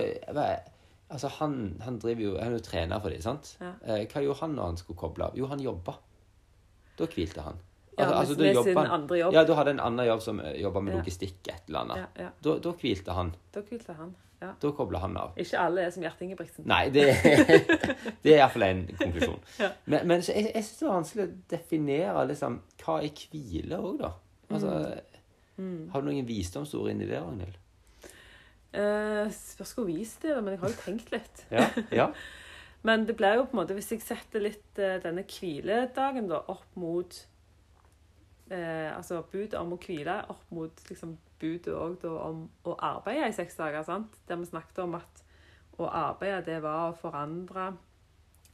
[1.13, 3.57] Altså, han, han driver jo Han er jo trener for dem, sant?
[3.61, 5.35] Eh, hva gjorde han når han skulle koble av?
[5.37, 5.93] Jo, han jobba.
[6.97, 7.57] Da hvilte han.
[7.97, 9.33] Ja, Altså, med, med sin han- andre jobb.
[9.33, 11.97] Ja, du hadde en annen jobb som jobba med logistikk, et eller annet.
[11.97, 12.29] Ja, ja.
[12.43, 13.33] Da, da hvilte han.
[13.53, 14.15] Da hvilte han.
[14.41, 14.49] Ja.
[14.59, 15.37] Da kobla han av.
[15.39, 16.65] Ikke alle er som Gjert Ingebrigtsen.
[16.67, 17.05] Nei, det,
[18.25, 19.39] det er iallfall en konklusjon.
[19.63, 19.69] Ja.
[19.85, 23.97] Men, men jeg, jeg syns det er vanskelig å definere liksom, hva er hvile òg,
[24.03, 24.13] da.
[24.51, 24.77] Altså,
[25.53, 25.91] Mm.
[25.93, 27.59] Har du noen visdomsord inni det, Ragnhild?
[28.73, 31.43] Uh, spørs hvor vis det er, men jeg har jo tenkt litt.
[31.53, 31.67] Ja?
[31.93, 32.07] ja.
[32.87, 36.41] Men det blir jo på en måte, hvis jeg setter litt uh, denne hviledagen da,
[36.51, 37.19] opp mot
[38.53, 43.29] eh, Altså budet om å hvile opp mot liksom, budet også, da, om å arbeide
[43.29, 43.83] i seks dager.
[43.83, 44.15] sant?
[44.27, 45.23] Der vi snakket om at
[45.81, 47.71] å arbeide det var å forandre,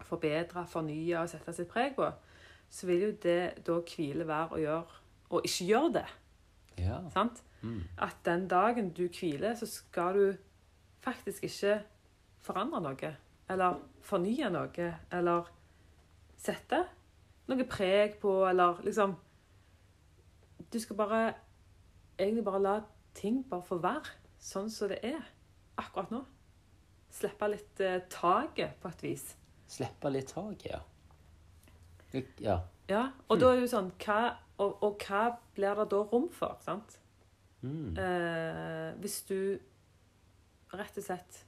[0.07, 2.07] forbedre, fornye og sette sitt preg på.
[2.69, 6.07] Så vil jo det da hvile være å gjøre og ikke gjøre det.
[6.79, 6.99] ja.
[7.13, 7.43] sant?
[7.62, 7.83] Mm.
[7.99, 10.38] At den dagen du hviler, så skal du
[11.03, 11.81] faktisk ikke
[12.41, 13.15] forandre noe.
[13.49, 14.93] Eller fornye noe.
[15.12, 15.49] Eller
[16.39, 16.85] sette
[17.49, 19.15] noe preg på, eller liksom
[20.73, 21.21] Du skal bare
[22.19, 22.75] egentlig bare la
[23.17, 25.21] ting bare få være sånn som det er
[25.79, 26.23] akkurat nå.
[27.10, 29.25] Slippe litt eh, taket, på et vis.
[29.69, 30.82] Slippe litt taket, ja.
[32.41, 32.60] Ja.
[32.89, 34.19] Ja, og da er det jo sånn hva,
[34.58, 36.58] og, og hva blir det da rom for?
[36.65, 36.97] sant?
[37.62, 37.97] Mm.
[37.99, 39.38] Eh, hvis du
[40.73, 41.43] rett og slett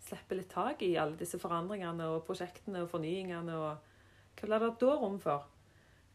[0.00, 4.70] slipper litt tak i alle disse forandringene og prosjektene og fornyingene, og hva blir det
[4.80, 5.48] da rom for?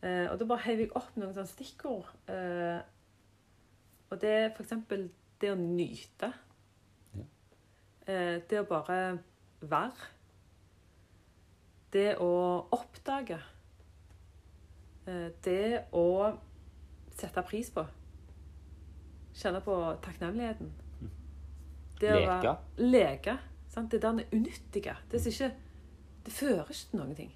[0.06, 2.10] Eh, og da bare heiv jeg opp noen sånne stikkord.
[2.30, 2.82] Eh,
[4.12, 4.74] og det er f.eks.
[5.42, 6.30] det å nyte.
[7.16, 7.26] Ja.
[8.08, 9.00] Eh, det å bare
[9.66, 10.12] være.
[11.96, 12.30] Det å
[12.76, 13.40] oppdage.
[15.08, 16.06] Eh, det å
[17.16, 17.86] sette pris på.
[19.36, 20.70] Kjenne på takknemligheten.
[22.00, 22.30] Det å Leke.
[22.30, 22.58] være-
[22.92, 23.38] Leke.
[23.70, 23.92] Sant?
[23.92, 24.96] Det der er unyttige.
[25.12, 25.52] Det, ikke,
[26.26, 27.32] det fører ikke til noen ting.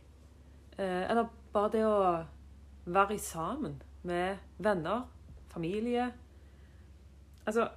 [0.78, 2.26] Eh, eller bare det å
[2.94, 5.10] være sammen med venner,
[5.50, 6.14] familie.
[7.46, 7.70] Altså,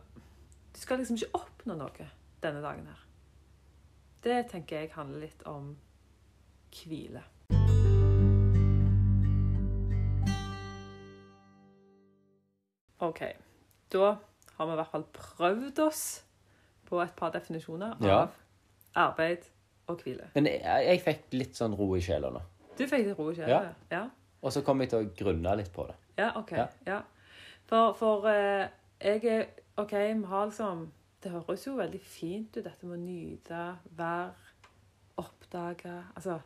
[0.74, 2.08] du skal liksom ikke oppnå noe
[2.42, 3.06] denne dagen her.
[4.24, 5.76] Det tenker jeg handler litt om
[6.72, 7.22] hvile.
[13.02, 13.22] OK.
[13.92, 14.14] Da
[14.56, 16.02] har vi i hvert fall prøvd oss
[16.86, 18.26] på et par definisjoner av Ja.
[18.94, 19.48] arbeid
[19.86, 20.30] og hvile.
[20.34, 22.40] Men jeg, jeg fikk litt sånn ro i sjela nå.
[22.78, 23.48] Du fikk litt ro i sjela?
[23.50, 23.72] Ja.
[23.90, 24.04] ja?
[24.42, 25.96] Og så kommer jeg til å grunne litt på det.
[26.18, 26.52] Ja, OK.
[26.58, 26.66] Ja.
[26.86, 27.00] Ja.
[27.70, 28.66] For, for eh,
[29.02, 29.46] jeg er
[29.80, 30.90] OK, vi har liksom
[31.22, 33.60] Det høres jo veldig fint ut, dette med å nyte,
[33.96, 34.32] være,
[35.22, 36.40] oppdage Altså,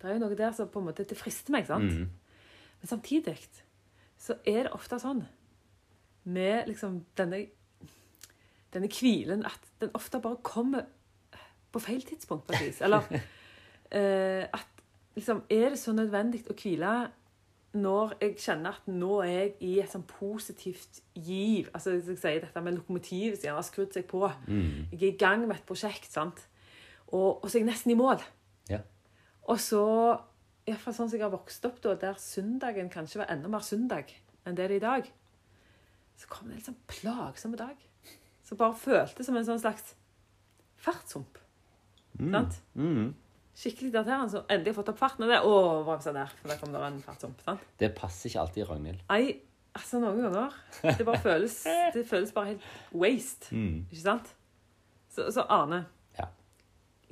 [0.00, 1.92] det er jo noe der som på en måte Det frister meg, sant?
[1.92, 2.08] Mm.
[2.80, 3.36] Men samtidig
[4.20, 5.24] så er det ofte sånn
[6.28, 7.46] med liksom denne
[8.74, 10.84] denne hvilen at den ofte bare kommer
[11.72, 12.80] på feil tidspunkt, på et vis.
[12.80, 13.06] Eller
[13.96, 14.66] eh, at
[15.14, 17.10] liksom Er det så nødvendig å hvile
[17.76, 21.68] når jeg kjenner at nå er jeg i et sånn positivt giv?
[21.74, 24.24] Altså hvis jeg sier dette med lokomotivet som gjerne har skrudd seg på.
[24.48, 24.88] Mm.
[24.90, 26.42] Jeg er i gang med et prosjekt, sant?
[27.10, 28.22] Og, og så er jeg nesten i mål.
[28.70, 28.82] Ja.
[29.50, 29.84] Og så
[30.66, 33.50] i hvert fall sånn som jeg har vokst opp, da, der søndagen kanskje var enda
[33.50, 34.12] mer søndag
[34.46, 35.08] enn det er i dag,
[36.20, 37.78] så kom det en litt sånn plagsom dag.
[38.46, 39.94] Som bare føltes som en sånn slags
[40.80, 41.38] fartshump.
[42.18, 42.60] Sant?
[42.74, 43.12] Mm.
[43.56, 44.30] Skikkelig irriterende.
[44.32, 47.00] Så endelig fått opp farten, og det Å, bremsa der, for der kom det en
[47.04, 47.40] fartsump.
[47.44, 47.64] sant?
[47.82, 49.02] Det passer ikke alltid, Ragnhild.
[49.10, 49.36] Nei,
[49.76, 50.54] altså noen ganger
[50.98, 51.58] Det bare føles
[51.96, 53.50] Det føles bare helt waste.
[53.54, 53.84] Mm.
[53.90, 54.32] Ikke sant?
[55.10, 55.84] Så, så Arne,
[56.18, 56.28] Ja.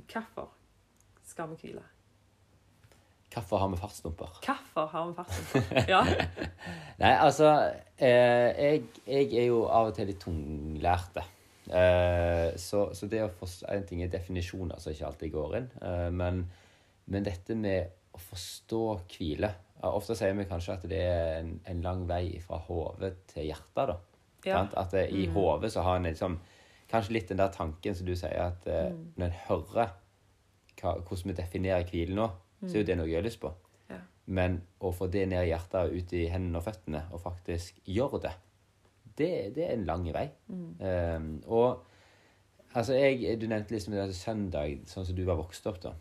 [0.09, 0.48] hvorfor
[1.27, 1.83] skal vi hvile?
[3.35, 4.38] Hvorfor har vi fartsdumper?
[4.46, 5.88] Hvorfor har vi fartsdumper?
[5.92, 6.01] Ja.
[6.98, 7.51] Nei, altså
[7.98, 11.22] eh, jeg, jeg er jo av og til litt tunglærte.
[11.68, 15.66] Eh, så, så det å forstå En ting er definisjoner som ikke alltid går inn.
[15.85, 16.42] Eh, men,
[17.12, 19.50] men dette med å forstå hvile
[19.87, 23.92] Ofte sier vi kanskje at det er en, en lang vei fra hodet til hjertet.
[24.42, 24.64] Ja.
[24.74, 26.38] At det, i hodet så har en liksom
[26.90, 29.02] Kanskje litt den der tanken som du sier, at eh, Mm.
[29.20, 29.90] når en hører
[30.81, 32.26] hva, hvordan vi definerer hvile nå,
[32.64, 33.50] så er jo det noe jeg har lyst på.
[33.90, 33.98] Ja.
[34.26, 37.76] Men å få det ned i hjertet og ut i hendene og føttene, og faktisk
[37.85, 38.33] gjøre det,
[39.18, 40.26] det, det er en lang vei.
[40.48, 41.85] Um, og
[42.72, 45.94] altså, jeg, du nevnte liksom det søndag, sånn som du var vokst opp da.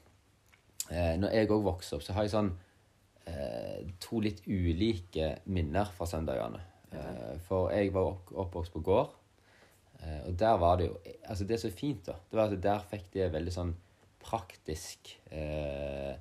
[0.88, 2.54] Uh, når jeg òg vokste opp, så har jeg sånn
[3.28, 6.64] uh, to litt ulike minner fra søndagene.
[6.94, 9.12] Uh, for jeg var opp, oppvokst på gård,
[10.00, 10.94] eh, og der var det jo
[11.28, 13.74] Altså, det er så fint, da, det var at der fikk det veldig sånn
[14.24, 16.16] praktisk eh,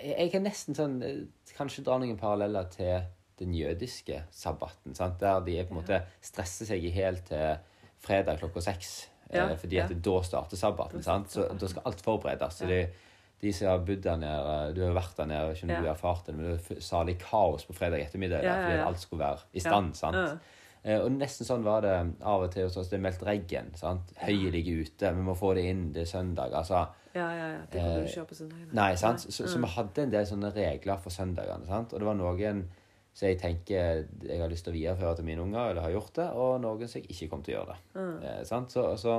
[0.00, 1.22] jeg, jeg kan nesten sånn eh,
[1.56, 3.06] Kanskje dra noen paralleller til
[3.40, 4.94] den jødiske sabbaten.
[4.94, 5.18] Sant?
[5.20, 7.56] Der de på en måte stresser seg i helt til
[8.04, 9.08] fredag klokka seks.
[9.30, 9.96] Ja, eh, fordi at ja.
[10.10, 11.02] da starter sabbaten.
[11.06, 11.30] Sant?
[11.32, 12.60] Så da skal alt forberedes.
[12.60, 12.80] Så de,
[13.40, 15.80] de som har bodd der nede, du har vært der nede, ikke om Ja.
[15.80, 19.00] du har erfart det, men det var salig kaos på fredag ettermiddag der, fordi alt
[19.00, 19.94] skulle være i stand.
[19.96, 20.16] sant?
[20.16, 20.56] Ja.
[20.82, 21.92] Eh, og nesten sånn var det
[22.24, 22.88] av og til hos oss.
[22.88, 23.74] Det er meldt regn.
[23.76, 24.14] sant?
[24.16, 25.12] Høyet ligger ute.
[25.16, 25.92] Vi må få det inn.
[25.92, 26.52] Det er søndag.
[26.56, 26.86] altså...
[27.14, 27.58] Ja, ja, ja.
[27.70, 28.58] Det kan du ikke gjøre på søndag.
[28.72, 29.20] Nei, sant?
[29.20, 31.66] Så, så vi hadde en del sånne regler for søndagene.
[31.66, 31.92] sant?
[31.92, 32.68] Og det var noen
[33.12, 36.14] som jeg tenker jeg har lyst til å videreføre til mine unger, eller har gjort
[36.20, 38.04] det, og noen som jeg ikke kommer til å gjøre det.
[38.30, 38.74] Eh, sant?
[38.74, 39.16] Så, så,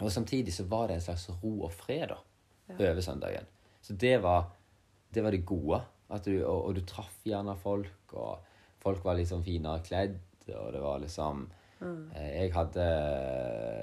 [0.00, 2.20] og samtidig så var det en slags ro og fred da,
[2.76, 3.48] over søndagen.
[3.80, 4.50] Så det var
[5.10, 5.80] det, var det gode.
[6.24, 8.44] Du, og, og du traff gjerne folk, og
[8.82, 10.18] folk var sånn finere kledd,
[10.50, 11.44] og det var liksom
[11.78, 12.86] eh, Jeg hadde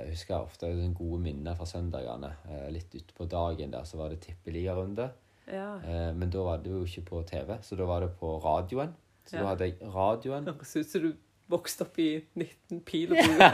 [0.07, 2.33] jeg husker ofte gode minner fra søndagene.
[2.51, 5.09] Eh, litt utpå dagen der så var det tippeligarunde.
[5.47, 5.77] Ja.
[5.79, 8.95] Eh, men da var det jo ikke på TV, så da var det på radioen.
[9.27, 9.41] Så Ja.
[9.43, 10.45] da hadde jeg radioen.
[10.47, 11.09] Høres ut som du
[11.51, 13.47] vokste opp i 19 pil og bue.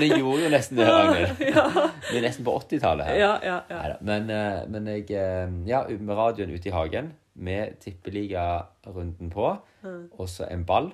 [0.00, 1.32] Jeg gjorde jo nesten det, Ragnhild.
[2.10, 3.18] Vi er nesten på 80-tallet her.
[3.20, 3.96] Ja, ja, ja.
[4.00, 9.50] Men, eh, men jeg eh, Ja, med radioen ute i hagen, med tippeligarunden på,
[10.16, 10.92] og så en ball.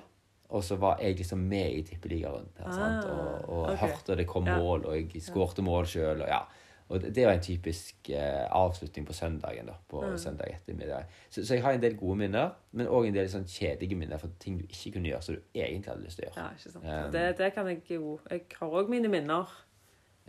[0.53, 2.51] Og så var jeg liksom med i tippeligarunden.
[2.61, 3.77] Ah, Og, og okay.
[3.87, 6.21] hørte det kom mål, og jeg skårte mål sjøl.
[6.21, 6.43] Og, ja.
[6.93, 9.65] Og det, var en typisk eh, avslutning på søndagen.
[9.65, 11.05] da, på søndag ettermiddag.
[11.29, 14.21] Så, så jeg har en del gode minner, men òg en del sånn kjedelige minner
[14.21, 16.43] for ting du ikke kunne gjøre, som du egentlig hadde lyst til å gjøre.
[16.43, 16.85] Ja, ikke sant.
[16.85, 19.55] Um, det, det kan jeg jo Jeg har òg mine minner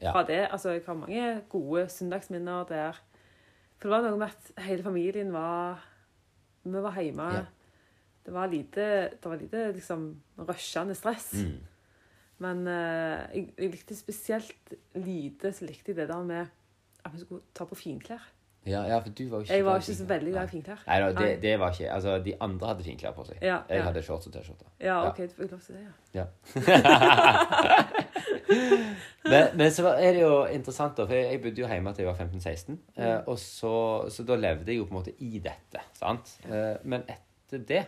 [0.01, 0.11] Ja.
[0.11, 0.41] fra det.
[0.51, 3.03] Altså, jeg har mange gode søndagsminner der.
[3.77, 5.85] For det var noe med at hele familien var
[6.65, 7.29] Vi var hjemme.
[7.35, 7.45] Ja.
[8.25, 8.85] Det var lite,
[9.21, 11.35] det var lite liksom rushende stress.
[11.35, 11.59] Mm.
[12.45, 16.45] Men eh, jeg, jeg likte spesielt lite så likte jeg det der med
[17.05, 18.23] at vi skulle ta på finklær.
[18.67, 20.79] Ja, ja, for du var jo ikke Jeg var ikke så veldig glad i finklær.
[20.87, 23.37] Nei, no, det, det var ikke Altså, de andre hadde finklær på seg.
[23.43, 23.83] Ja, Jeg ja.
[23.85, 24.65] hadde shorts og T-skjorte.
[24.81, 24.95] Ja.
[25.11, 25.91] OK, du fikk lov til det, ja.
[26.23, 26.27] Ja.
[29.33, 32.13] men, men så er det jo interessant, da, for jeg bodde jo hjemme til jeg
[32.15, 32.79] var 15-16.
[32.97, 33.75] Eh, og så,
[34.17, 35.81] så da levde jeg jo på en måte i dette.
[36.01, 36.33] sant?
[36.49, 37.83] Eh, men etter det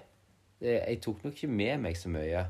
[0.61, 2.45] eh, Jeg tok nok ikke med meg så mye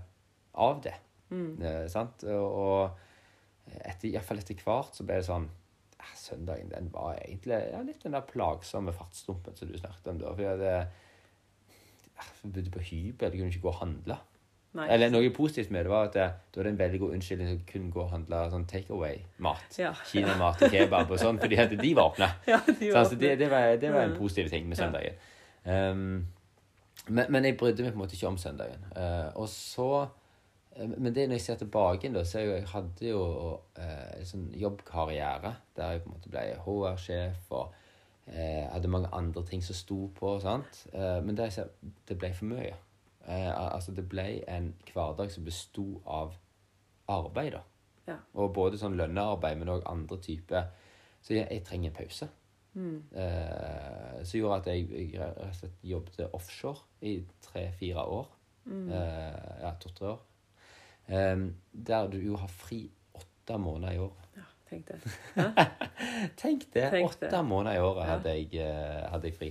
[0.67, 0.99] av det.
[1.33, 2.23] Eh, sant?
[2.31, 2.91] Og,
[3.83, 5.49] etter, i hvert fall etter hvert så ble det sånn
[5.99, 10.19] eh, Søndagen den var egentlig ja, litt den der plagsomme fartsdumpen som du snakket om.
[10.23, 10.89] da, for jeg hadde,
[12.17, 14.17] jeg bodde på hybel, jeg kunne ikke gå og handle.
[14.77, 14.87] Nei.
[14.93, 17.49] Eller noe positivt med det var at det, da er det en veldig god unnskyldning
[17.49, 19.79] til å kunne gå og handle sånn takeaway-mat.
[19.81, 19.93] Ja.
[20.11, 22.29] Kinamat og kebab og sånn, fordi at de var åpne.
[22.53, 24.19] Ja, de Så altså, det, det, var, det var en Mm.
[24.21, 24.85] positiv ting med Ja.
[24.85, 25.17] søndagen.
[25.65, 26.27] Um,
[27.09, 28.85] men, men jeg brydde meg på en måte ikke om søndagen.
[28.93, 30.09] Uh, og så eh,
[30.77, 33.21] Men det når jeg ser tilbake da, så jo, jeg hadde jo
[33.81, 37.75] en sånn jobbkarriere der jeg på en måte ble HR-sjef og
[38.27, 40.35] eh, hadde mange andre ting som sto på.
[40.43, 40.83] sant?
[40.93, 42.75] Eh, men det, jeg ser, det ble for mye.
[43.27, 46.37] Eh, altså Det ble en hverdag som besto av
[47.09, 47.53] arbeid.
[47.53, 47.63] da.
[48.07, 48.19] Ja.
[48.35, 50.69] Og både sånn lønnearbeid, men òg andre typer.
[51.23, 52.29] Så jeg, jeg trenger en pause.
[53.17, 58.29] Eh, som gjorde at jeg, jeg jobbet offshore i tre-fire år.
[58.69, 60.25] Eh, ja, to-tre år.
[61.09, 61.37] Eh,
[61.87, 64.13] der du jo har fri åtte måneder i år.
[64.71, 65.01] Tenk det.
[66.37, 66.91] Tenk det.
[66.91, 67.43] Tenk Åtte det.
[67.47, 68.11] måneder i året Ja.
[68.17, 69.51] hadde jeg, eh, hadde jeg fri.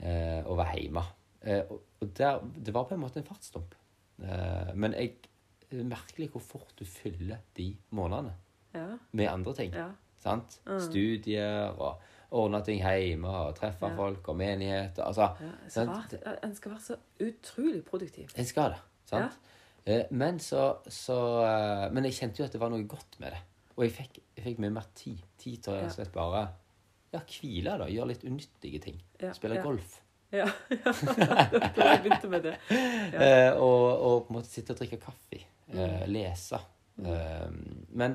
[0.00, 1.02] Eh, og var hjemme.
[1.42, 1.62] Eh,
[2.00, 3.74] og der, det var på en måte en fartsdump.
[4.22, 5.14] Eh, men jeg
[5.70, 8.32] det er merkelig hvor fort du fyller de månedene
[8.74, 8.86] Ja.
[9.12, 9.72] med andre ting.
[9.74, 9.88] ja.
[10.18, 10.60] Sant?
[10.66, 10.80] Mm.
[10.80, 13.96] Studier og ordne ting hjemme og treffe Ja.
[13.96, 15.02] folk og menigheter.
[15.04, 16.34] Altså, ja.
[16.42, 18.28] En skal være så utrolig produktiv.
[18.36, 18.80] en skal det.
[19.04, 19.38] Sant?
[19.86, 23.32] Eh, men så, så eh, Men jeg kjente jo at det var noe godt med
[23.32, 23.40] det.
[23.76, 25.22] Og jeg fikk, jeg fikk mye mer tid.
[25.40, 26.42] Tid til å rett og slett bare
[27.10, 27.86] ja, hvile, da.
[27.90, 28.98] Gjøre litt unyttige ting.
[29.22, 29.64] Ja, Spille ja.
[29.66, 29.96] golf.
[30.30, 30.44] Ja.
[30.70, 30.92] ja.
[30.94, 32.52] jeg begynte med det.
[32.70, 33.22] Ja.
[33.24, 35.40] Eh, og, og på en måte sitte og drikke kaffe.
[35.40, 36.04] Eh, Mm.
[36.10, 36.58] lese.
[37.02, 37.50] Eh,
[37.98, 38.14] men,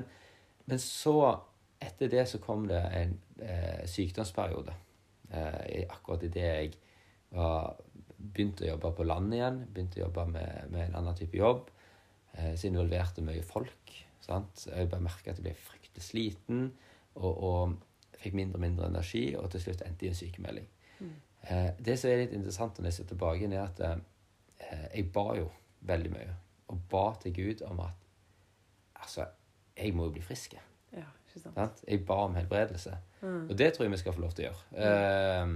[0.68, 1.14] men så,
[1.80, 4.74] etter det, så kom det en eh, sykdomsperiode.
[5.32, 6.72] Eh, akkurat idet jeg
[7.36, 7.76] var,
[8.32, 11.70] begynte å jobbe på land igjen, begynte å jobbe med, med en annen type jobb,
[12.34, 13.92] eh, så involverte mye folk.
[14.24, 14.66] Sant?
[14.66, 16.64] Jeg bare merka at jeg ble fryktelig sliten
[17.14, 17.76] og, og
[18.20, 20.66] fikk mindre og mindre energi, og til slutt endte i en sykemelding.
[21.50, 25.28] Eh, det som er litt interessant når jeg ser tilbake, er at eh, jeg ba
[25.38, 25.46] jo
[25.86, 26.34] veldig mye.
[26.72, 28.02] Og ba til Gud om at
[28.96, 29.26] Altså,
[29.76, 30.54] jeg må jo bli frisk.
[30.56, 30.62] jeg.
[30.96, 31.82] Ja, ikke sant.
[31.86, 32.96] Jeg ba om helbredelse.
[33.20, 33.50] Mm.
[33.50, 34.86] Og det tror jeg vi skal få lov til å gjøre.
[34.86, 35.52] Eh,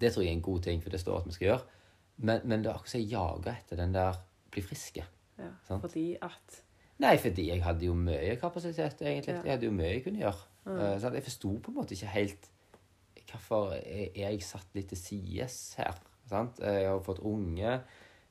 [0.00, 1.82] det tror jeg er en god ting, for det står at vi skal gjøre.
[2.16, 4.20] Men, men det er akkurat som jeg jager etter den der
[4.52, 5.04] bli friske.
[5.38, 5.50] Ja.
[5.68, 5.84] Sant.
[5.84, 6.62] Fordi at
[6.98, 9.34] Nei, fordi jeg hadde jo mye kapasitet, egentlig.
[9.34, 9.40] Ja.
[9.44, 10.46] Jeg hadde jo mye jeg kunne gjøre.
[10.64, 10.78] Mm.
[11.00, 11.14] sant?
[11.14, 12.52] Jeg forsto på en måte ikke helt
[13.26, 15.98] hvorfor er jeg satt litt til sides her.
[16.30, 16.60] Sant?
[16.62, 17.74] Jeg har fått unge.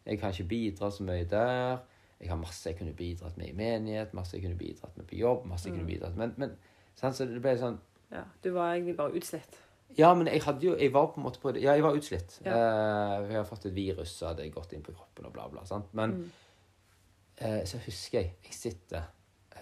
[0.06, 1.84] Jeg kan ikke bidra så mye der.
[2.20, 5.20] Jeg har masse jeg kunne bidratt med i menighet, masse jeg kunne bidratt med på
[5.20, 5.46] jobb.
[5.46, 6.56] masse jeg kunne bidratt med, Men,
[6.96, 7.16] sant?
[7.16, 7.78] Så det ble sånn
[8.12, 9.60] ja, Du var egentlig bare utslitt.
[9.98, 11.96] Ja, men jeg hadde jo Jeg var på en måte på det Ja, jeg var
[11.96, 12.40] utslitt.
[12.46, 12.52] Ja.
[12.52, 15.48] Eh, jeg har fått et virus, så hadde jeg gått inn på kroppen og bla,
[15.48, 15.66] bla.
[15.66, 15.94] sant?
[15.94, 16.32] Men Mm.
[17.38, 19.04] eh, så husker jeg Jeg sitter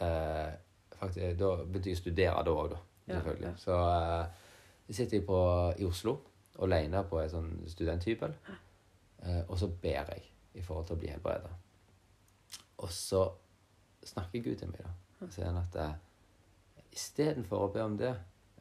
[0.02, 0.54] eh,
[0.98, 2.78] faktisk, Da begynte jeg å studere da òg, da.
[3.08, 3.48] Selvfølgelig.
[3.48, 3.56] ja.
[3.58, 3.78] Så
[4.88, 6.18] jeg sitter jeg på, i Oslo
[6.60, 8.34] alene på en sånn studenthybel.
[9.48, 10.24] Og så ber jeg
[10.56, 11.50] i forhold til å bli helbreda.
[12.78, 13.32] Og så
[14.04, 14.90] snakker Gud til meg, da.
[15.26, 15.96] Og sier han at
[16.94, 18.14] istedenfor å be om det,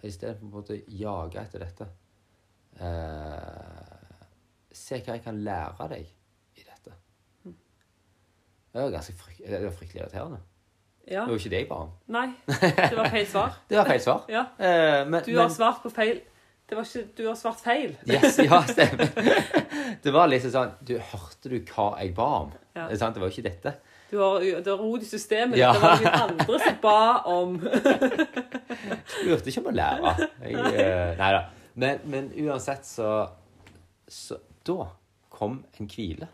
[0.09, 1.87] istedenfor å jage etter dette
[2.81, 4.27] eh,
[4.73, 6.07] Se hva jeg kan lære deg
[6.57, 6.95] i dette.
[7.45, 10.39] Det var ganske frykt, det var fryktelig irriterende.
[11.05, 11.25] Ja.
[11.27, 11.91] Det var jo ikke det jeg ba om.
[12.15, 13.57] Nei, det var feil svar.
[13.69, 14.23] Det var feil svar.
[14.37, 14.45] Ja.
[14.57, 16.21] Eh, men, Du har men- svart på feil
[16.71, 17.97] Det var ikke Du har svart feil.
[18.09, 19.11] Yes, ja, stemmer.
[20.03, 22.53] Det var liksom sånn du, Hørte du hva jeg ba om?
[22.79, 22.87] Ja.
[22.89, 23.75] Det var jo ikke dette.
[24.13, 25.57] Du har, du har rot i systemet.
[25.57, 25.73] Ja.
[25.73, 26.99] Det var noen andre som ba
[27.33, 27.55] om
[29.09, 30.13] Spurte ikke om å lære.
[30.45, 31.39] Jeg, eh, nei da.
[31.81, 33.13] Men, men uansett så,
[34.05, 34.37] så
[34.69, 34.91] Da
[35.33, 36.29] kom en hvile.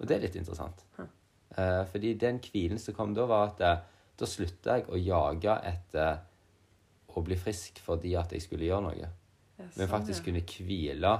[0.00, 0.80] Og det er litt interessant.
[1.56, 3.84] Uh, fordi den hvilen som kom da, var at uh,
[4.16, 6.18] da slutta jeg å jage etter
[7.16, 8.96] å bli frisk fordi at jeg skulle gjøre noe.
[9.04, 9.12] Ja,
[9.60, 10.30] Men sånn, faktisk ja.
[10.30, 11.14] kunne hvile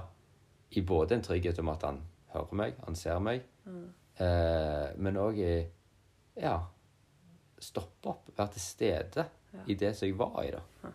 [0.77, 2.03] i både en trygghet om at han
[2.35, 3.45] hører meg, han ser meg,
[4.21, 5.57] eh, men òg i
[6.37, 6.59] Ja.
[7.59, 9.25] Stoppe opp, være til stede
[9.67, 10.91] i det som jeg var i, da.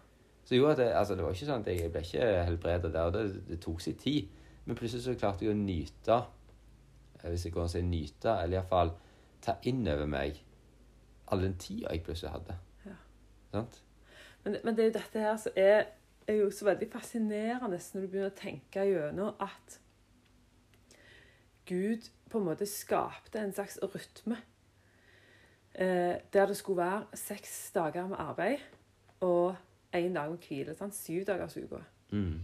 [0.45, 3.13] Så jo, det, altså det var ikke sånn at jeg ble ikke helbredet der, og
[3.15, 4.27] det, det tok sin tid.
[4.65, 6.17] Men plutselig så klarte jeg å nyte,
[7.17, 8.93] eh, hvis jeg går an å si nyte, eller iallfall
[9.41, 10.37] ta inn over meg
[11.31, 12.57] all den tida jeg plutselig hadde.
[12.85, 12.97] Ja.
[13.55, 13.81] Sant?
[14.43, 15.85] Men, men det er jo dette her som er,
[16.27, 19.79] er jo så veldig fascinerende når du begynner å tenke gjennom at
[21.69, 24.37] Gud på en måte skapte en slags rytme.
[25.75, 28.57] Eh, der det skulle være seks dager med arbeid
[29.21, 29.55] og
[29.95, 30.75] én dag med hvile.
[30.75, 30.95] Sant?
[30.95, 31.83] Syv dagers uke.
[32.11, 32.39] Mm.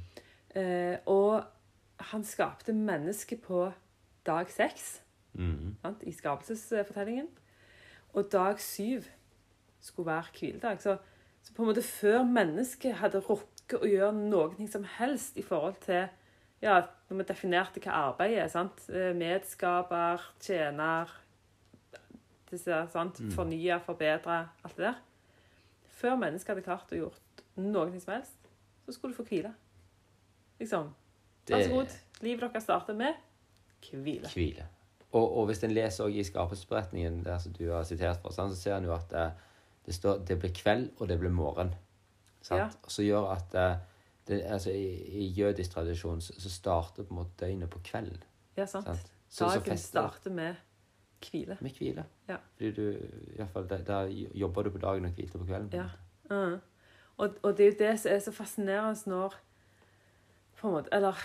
[0.56, 1.44] Eh, og
[2.00, 3.72] han skapte mennesket på
[4.26, 5.02] dag seks
[5.34, 5.76] Mm.
[5.82, 6.04] sant?
[6.04, 7.28] i skapelsesfortellingen.
[8.14, 9.02] Og dag syv
[9.82, 10.82] skulle være hviledag.
[10.82, 10.98] Så,
[11.44, 15.76] så på en måte før mennesket hadde rukket å gjøre noe som helst i forhold
[15.86, 16.08] til
[16.62, 18.84] ja, når vi definerte hva arbeidet er, sant?
[18.90, 21.12] Eh, medskaper, tjener,
[22.52, 23.22] disse, sant?
[23.36, 25.02] fornye, forbedre, alt det der.
[25.98, 28.50] Før mennesket hadde klart å gjort noe som helst,
[28.86, 29.54] så skulle du få hvile.
[30.62, 30.90] Liksom.
[31.48, 31.96] Vær så god.
[32.26, 33.18] Livet deres starter med
[33.92, 34.30] hvile.
[34.34, 34.66] Hvile.
[35.12, 38.78] Og, og hvis en leser i skapelsesberetningen der som du har sitert fra, så ser
[38.78, 39.30] en jo at eh,
[39.88, 41.72] det står det ble kveld, og det ble morgen.
[42.42, 42.60] Sant?
[42.60, 42.68] Ja.
[42.84, 43.78] Og så gjør at eh,
[44.28, 44.86] det, altså, i,
[45.22, 48.24] I jødisk tradisjon så, så starter på en måte døgnet på kvelden.
[48.58, 48.86] Ja, sant.
[48.86, 49.12] Sant?
[49.30, 50.56] Så, Dagen så starter med
[51.22, 51.58] hvile.
[51.62, 52.06] med hvile.
[52.28, 52.38] Ja.
[52.56, 55.70] Fordi du, i hvert fall, der, der jobber du på dagen og hviler på kvelden.
[55.74, 55.88] Ja.
[56.30, 56.60] Mm.
[57.18, 59.36] Og, og det er jo det som er så fascinerende når
[60.58, 61.16] på en måte, Eller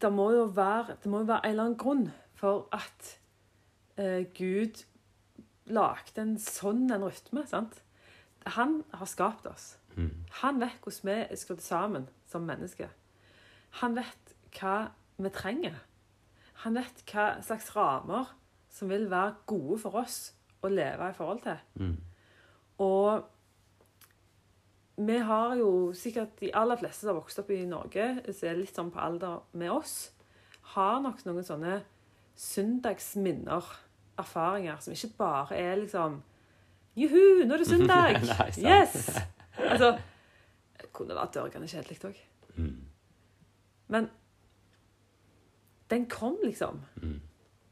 [0.00, 3.18] det må jo være, det må jo være en eller annen grunn for at
[3.96, 4.84] eh, Gud
[5.66, 7.46] lagde en sånn en rytme.
[7.46, 7.82] sant?
[8.46, 9.76] Han har skapt oss.
[9.96, 10.12] Mm.
[10.42, 12.88] Han vet hvordan vi er skrudd sammen som menneske.
[13.82, 14.76] Han vet hva
[15.20, 15.78] vi trenger.
[16.64, 18.32] Han vet hva slags rammer
[18.72, 20.18] som vil være gode for oss
[20.64, 21.58] å leve i forhold til.
[21.80, 21.96] Mm.
[22.84, 23.24] Og
[24.96, 28.60] vi har jo sikkert de aller fleste som har vokst opp i Norge, som er
[28.60, 29.96] litt sånn på alder med oss,
[30.76, 31.80] har nok noen sånne
[32.36, 33.68] søndagsminner,
[34.16, 36.22] erfaringer, som ikke bare er liksom
[36.96, 38.22] Juhu, nå er det søndag!
[38.24, 39.10] Nei, yes!
[39.56, 39.92] Altså
[40.96, 42.20] kunne vært dørgende kjedelig òg.
[42.56, 42.76] Mm.
[43.92, 44.08] Men
[45.90, 47.20] den kom liksom Mm.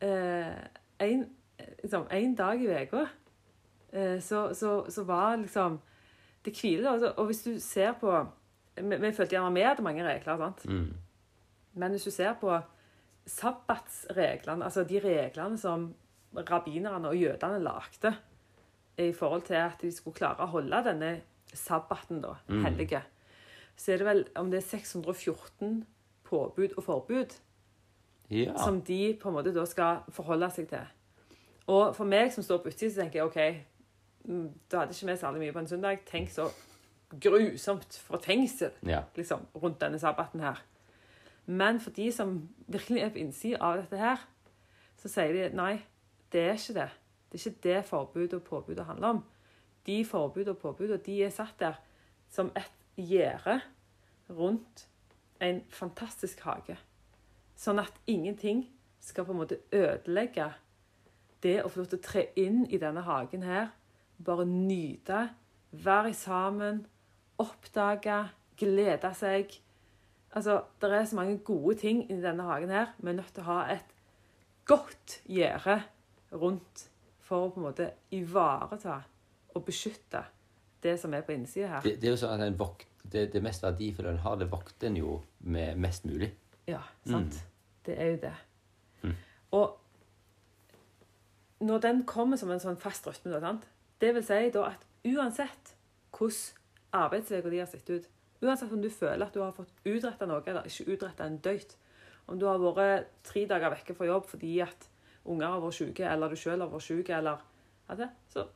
[0.01, 0.55] eh,
[1.01, 1.25] en,
[1.83, 3.07] liksom, en dag i uka.
[3.93, 5.81] Eh, så, så, så var liksom
[6.45, 8.11] Det hviler altså, Og hvis du ser på
[8.77, 10.65] Vi, vi følte gjerne med hadde mange regler, sant?
[10.69, 10.95] Mm.
[11.75, 12.61] men hvis du ser på
[13.27, 15.95] sabbatsreglene, altså de reglene som
[16.51, 18.15] rabbinerne og jødene lagde
[18.99, 21.21] i forhold til at de skulle klare å holde denne
[21.55, 22.65] sabbaten da, Mm.
[22.65, 23.03] hellige,
[23.77, 25.85] så er det vel om det er 614
[26.25, 27.35] påbud og forbud
[28.31, 28.55] Ja.
[28.65, 30.87] som de på en måte da skal forholde seg til.
[31.67, 33.65] Og for meg som står på utsiden, så tenker jeg OK,
[34.25, 35.99] mm, da hadde ikke vi særlig mye på en søndag.
[36.07, 36.49] Tenk så
[37.21, 39.03] grusomt fortengsel ja.
[39.17, 40.63] liksom, rundt denne sabbaten her.
[41.47, 44.25] Men for de som virkelig er på innsida av dette her,
[45.01, 45.83] så sier de nei,
[46.33, 46.89] det er ikke det.
[47.33, 49.25] Det er ikke det forbudet og påbudet handler om.
[49.87, 51.77] De forbud og påbud de er satt der
[52.31, 53.61] som et gjerde
[54.31, 54.89] rundt
[55.43, 56.77] en fantastisk hage.
[57.57, 58.65] Sånn at ingenting
[59.05, 60.51] skal på en måte ødelegge
[61.45, 63.69] det å få lov til å tre inn i denne hagen her.
[64.25, 65.27] Bare nyte,
[65.85, 66.85] være sammen,
[67.43, 68.23] oppdage,
[68.57, 69.53] glede seg.
[70.35, 72.95] Altså, Det er så mange gode ting i denne hagen her.
[72.99, 73.91] Vi er nødt til å ha et
[74.65, 75.83] godt gjerde
[76.33, 76.89] rundt
[77.21, 79.03] for å på en måte ivareta
[79.55, 80.25] og beskytte
[80.85, 81.85] det som er på innsida her.
[81.85, 84.49] Det, det er jo sånn at en vokt, det, det mest verdifulle en har, det
[84.53, 86.31] vokter en jo med mest mulig.
[86.69, 87.41] Ja, sant?
[87.85, 88.35] Det er jo det.
[89.03, 89.17] Mm.
[89.59, 89.67] Og
[91.65, 93.55] når den kommer som en sånn fast rytme,
[94.01, 95.75] det vil si da at uansett
[96.15, 96.61] hvordan
[96.95, 98.05] arbeidsveka di har sett ut,
[98.45, 101.75] uansett om du føler at du har fått utretta noe eller ikke utretta en døyt,
[102.31, 104.89] om du har vært tre dager vekke fra jobb fordi at
[105.25, 107.43] unger har vært syke, eller du sjøl har vært syk, eller
[107.99, 108.47] det, så,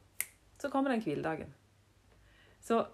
[0.60, 1.50] så kommer den hviledagen.
[2.64, 2.84] Så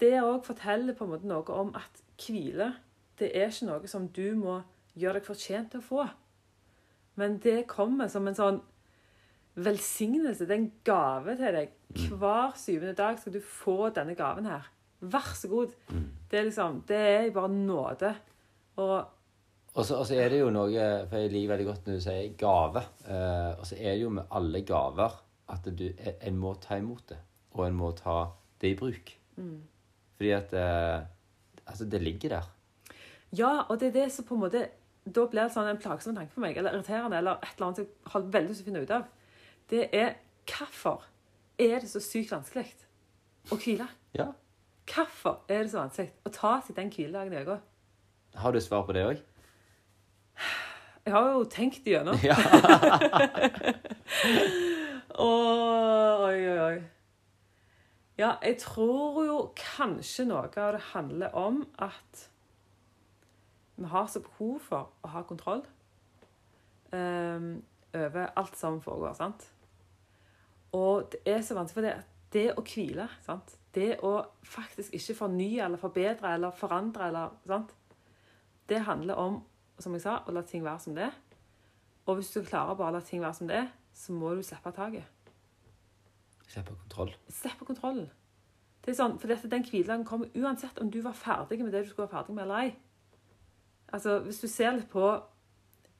[0.00, 2.72] det òg forteller på en måte noe om at hvile
[3.18, 4.58] det er ikke noe som du må
[4.98, 6.04] gjøre deg fortjent til å få.
[7.20, 8.60] Men det kommer som en sånn
[9.54, 10.46] velsignelse.
[10.46, 11.74] Det er en gave til deg.
[12.10, 14.66] Hver syvende dag skal du få denne gaven her.
[14.98, 15.74] Vær så god.
[16.30, 18.14] Det er liksom, det er bare nåde.
[18.82, 18.96] Og
[19.74, 22.02] Og så, og så er det jo noe For jeg liker veldig godt når du
[22.02, 22.82] sier gave.
[23.10, 25.20] Eh, og så er det jo med alle gaver
[25.50, 25.88] at du,
[26.20, 27.18] en må ta imot det.
[27.54, 28.18] Og en må ta
[28.60, 29.16] det i bruk.
[30.16, 31.00] Fordi at eh,
[31.66, 32.42] Altså, det ligger der.
[33.32, 34.66] ja, og det er det som på en måte
[35.08, 37.76] Da blir det sånn en plagsom tanke for meg, eller irriterende, eller et eller annet
[37.80, 39.04] som jeg har veldig lyst til å finne ut av.
[39.70, 40.14] Det er
[40.48, 41.02] hvorfor
[41.58, 42.66] er det så sykt vanskelig
[43.52, 43.86] å hvile?
[44.16, 44.26] Ja.
[44.88, 47.58] Hvorfor er det så vanskelig å ta seg den hviledagen i uka?
[48.36, 49.20] Har du svar på det òg?
[51.04, 52.16] Jeg har jo tenkt igjennom.
[52.24, 52.36] Ja.
[55.14, 56.78] Åh, oi, oi, oi.
[58.18, 62.28] Ja, jeg tror jo kanskje noe av det handler om at
[63.74, 65.64] vi har så behov for å ha kontroll
[66.94, 67.56] um,
[67.90, 69.48] over alt som foregår, sant?
[70.74, 71.96] Og det er så vanskelig, for det,
[72.34, 73.56] det å hvile, sant?
[73.74, 74.12] Det å
[74.46, 77.74] faktisk ikke fornye eller forbedre eller forandre eller, sant?
[78.70, 79.40] Det handler om,
[79.82, 81.18] som jeg sa, å la ting være som det er.
[82.06, 84.46] Og hvis du klarer bare å la ting være som det er, så må du
[84.46, 85.13] slippe taket.
[86.54, 87.14] Slipp kontroll.
[87.32, 88.10] Slipp kontrollen.
[88.84, 91.84] Det er sånn, for dette, Den hviledagen kommer uansett om du var ferdig med det
[91.84, 92.74] du skulle være ferdig med eller ei.
[93.94, 95.02] Altså, Hvis du ser litt på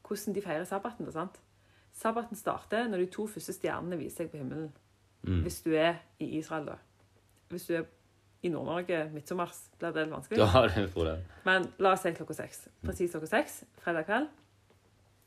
[0.05, 1.41] hvordan de feirer sabbaten sant?
[1.95, 4.73] Sabbaten starter når de to første stjernene viser seg på himmelen.
[5.25, 5.43] Mm.
[5.47, 6.79] Hvis du er i Israel, da.
[7.49, 7.85] Hvis du er
[8.45, 10.41] i Nord-Norge midtsommers, blir det litt vanskelig.
[10.43, 11.23] Da har det et problem.
[11.47, 12.67] Men la oss si klokka seks.
[12.85, 14.29] Presis klokka seks fredag kveld.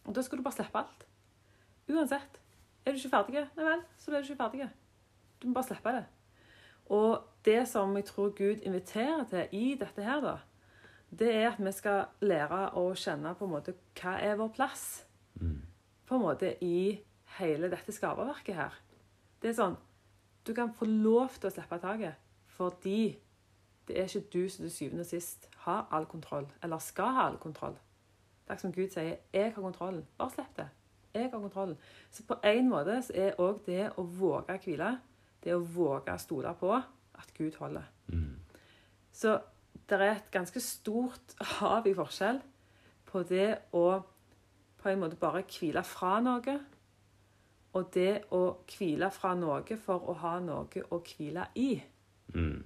[0.05, 1.07] Og da skal du bare slippe alt.
[1.89, 2.37] Uansett.
[2.85, 4.67] Er du ikke ferdig, nei vel, så er du ikke ferdig.
[5.41, 6.05] Du må bare slippe det.
[6.89, 10.37] Og det som jeg tror Gud inviterer til i dette her, da,
[11.19, 15.03] det er at vi skal lære å kjenne på en måte hva er vår plass
[15.37, 15.61] Mm.
[16.05, 16.99] på en måte i
[17.37, 18.73] hele dette skaperverket her.
[19.41, 19.77] Det er sånn
[20.47, 22.15] Du kan få lov til å slippe taket
[22.47, 23.19] fordi
[23.87, 27.27] det er ikke du som til syvende og sist har all kontroll, eller skal ha
[27.27, 27.75] all kontroll.
[28.47, 30.05] Det er som Gud sier 'Jeg har kontrollen'.
[30.17, 30.69] Bare slipp det.
[31.13, 31.77] Jeg har kontrollen.
[32.11, 34.99] Så på en måte så er òg det å våge å hvile,
[35.47, 37.87] det å våge å stole på at Gud holder.
[38.11, 38.35] Mm.
[39.11, 39.39] Så
[39.87, 42.41] det er et ganske stort hav i forskjell
[43.07, 43.87] på det å
[44.77, 46.53] på en måte bare hvile fra noe,
[47.73, 51.71] og det å hvile fra noe for å ha noe å hvile i.
[52.35, 52.61] Mm.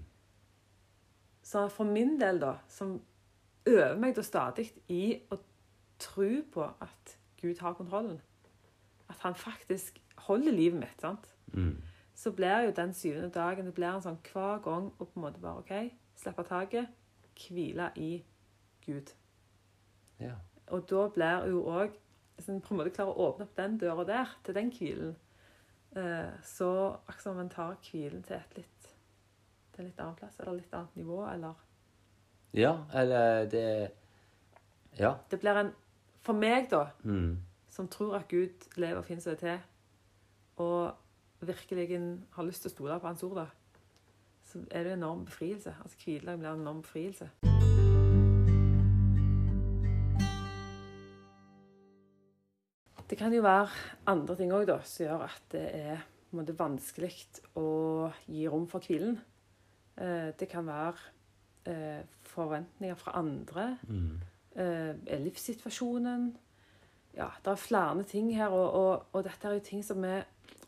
[1.42, 3.00] Så for min del, da, som
[3.66, 5.40] øver meg da stadig i å
[6.02, 8.20] tro på at Gud har kontrollen,
[9.10, 11.26] at han faktisk holder livet mitt, sant?
[11.54, 11.76] Mm.
[12.22, 15.24] Så blir jo den syvende dagen det blir en sånn hver gang å på en
[15.26, 15.72] måte bare OK,
[16.22, 16.92] slippe taket,
[17.42, 18.12] hvile i
[18.86, 19.10] Gud.
[20.22, 20.36] Ja.
[20.70, 21.98] Og da blir jo òg
[22.38, 25.12] Hvis en på en måte klarer å åpne opp den døra der, til den hvilen,
[25.96, 26.70] eh, så
[27.04, 28.88] akkurat som en tar hvilen til et litt
[29.76, 31.54] til en litt annen plass, eller litt annet nivå, eller
[32.58, 33.92] ja, eller det
[34.98, 35.14] Ja.
[35.30, 35.74] Det blir en
[36.24, 37.38] For meg, da, Mm.
[37.70, 39.60] som tror at Gud lever og finner seg til,
[40.58, 40.96] og
[41.48, 41.88] virkelig
[42.32, 43.46] har lyst til å stole på Hans ord, da,
[44.52, 45.76] så er det en enorm befrielse.
[45.84, 47.30] Altså Hviledag blir en enorm befrielse.
[53.10, 53.68] Det kan jo være
[54.08, 57.12] andre ting òg som gjør at det er måte, vanskelig
[57.60, 59.18] å gi rom for hvilen.
[59.98, 60.96] Eh, Det kan være
[61.66, 63.78] eh, forventninger fra andre.
[63.88, 64.22] Mm.
[64.56, 66.38] eh, er livssituasjonen.
[67.18, 70.24] Ja, det er flere ting her, og, og, og dette er jo ting som vi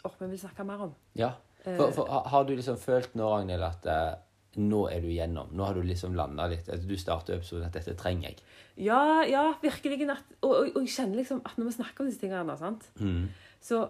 [0.06, 0.94] åh, vi vil snakke mer om.
[1.16, 1.32] Ja.
[1.64, 4.16] For, for, har du liksom følt nå, Ragnhild, at eh,
[4.60, 5.54] nå er du igjennom?
[5.56, 6.68] Nå har du liksom landa litt?
[6.70, 8.42] At du starter episoden at dette trenger jeg?
[8.84, 10.02] ja, ja, virkelig.
[10.10, 12.88] At, og, og, og jeg kjenner liksom at når vi snakker om disse tingene, sant?
[13.00, 13.28] Mm.
[13.62, 13.84] så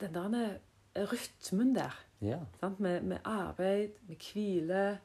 [0.00, 0.36] den der
[0.94, 2.38] eh, rytmen der, Ja.
[2.60, 2.78] sant?
[2.80, 4.98] Med, med arbeid, med hvile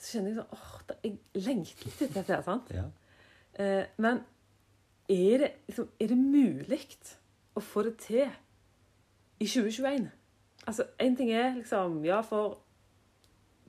[0.00, 2.42] Så kjenner jeg sånn åh, det- jeg lengter litt etter dette.
[2.44, 2.70] sant?
[2.74, 2.84] ja.
[3.60, 4.22] Eh, men
[5.08, 6.80] er det, liksom, er det mulig
[7.56, 8.30] å få det til
[9.40, 10.10] i 2021?
[10.66, 12.58] Altså, én ting er liksom Ja, for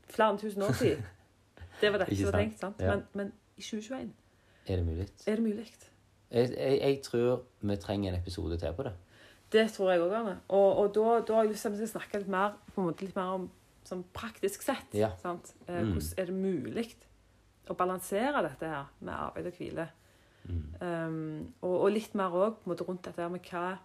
[0.09, 1.03] flere tusen år siden.
[1.81, 2.59] Det var dette som var tenkt.
[2.59, 2.75] sant?
[2.79, 2.95] Ja.
[2.95, 4.11] Men, men i 2021
[4.67, 5.07] Er det mulig?
[5.27, 5.67] er det mulig.
[6.31, 8.93] Jeg, jeg, jeg tror vi trenger en episode til på det.
[9.51, 10.35] Det tror jeg òg, Arne.
[10.47, 12.81] Og, og da, da har jeg lyst til at vi skal snakke litt mer, på
[12.81, 13.49] en måte litt mer om
[13.83, 14.93] sånn praktisk sett.
[14.95, 15.09] Ja.
[15.21, 15.53] Sant?
[15.67, 15.91] Eh, Mm.
[15.91, 16.85] Hvordan er det mulig
[17.69, 19.87] å balansere dette her med arbeid og hvile?
[20.45, 20.61] Mm.
[20.81, 23.77] Um, og, og litt mer òg rundt dette her med hva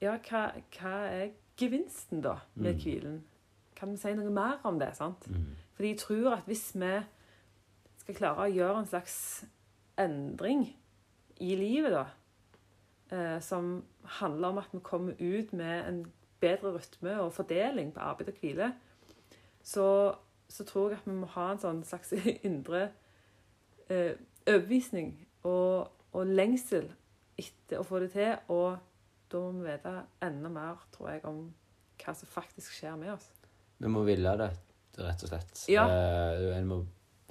[0.00, 0.42] Ja, hva,
[0.78, 2.80] hva er gevinsten, da, med Mm.
[2.82, 3.24] hvilen?
[3.76, 4.92] Kan vi si noe mer om det?
[4.96, 5.26] sant?
[5.30, 5.56] Mm.
[5.74, 6.92] Fordi jeg tror at hvis vi
[7.98, 9.44] skal klare å gjøre en slags
[9.98, 10.76] endring
[11.40, 12.04] i livet, da,
[13.16, 18.00] eh, som handler om at vi kommer ut med en bedre rytme og fordeling på
[18.00, 18.72] arbeid og hvile,
[19.62, 20.14] så,
[20.48, 22.12] så tror jeg at vi må ha en sånn slags
[22.46, 22.88] indre
[23.90, 24.14] eh,
[24.46, 26.90] overbevisning og, og lengsel
[27.38, 28.36] etter å få det til.
[28.48, 28.78] Og
[29.32, 31.42] da må vi vite enda mer, tror jeg, om
[31.98, 33.26] hva som faktisk skjer med oss.
[33.78, 34.52] Vi må ville det,
[34.98, 35.64] rett og slett.
[35.70, 35.84] Ja.
[35.90, 36.80] Eh, må,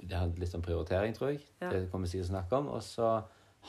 [0.00, 1.42] det handler litt om prioritering, tror jeg.
[1.60, 1.72] Ja.
[1.72, 2.70] Det kommer vi sikkert til å snakke om.
[2.76, 3.10] Og så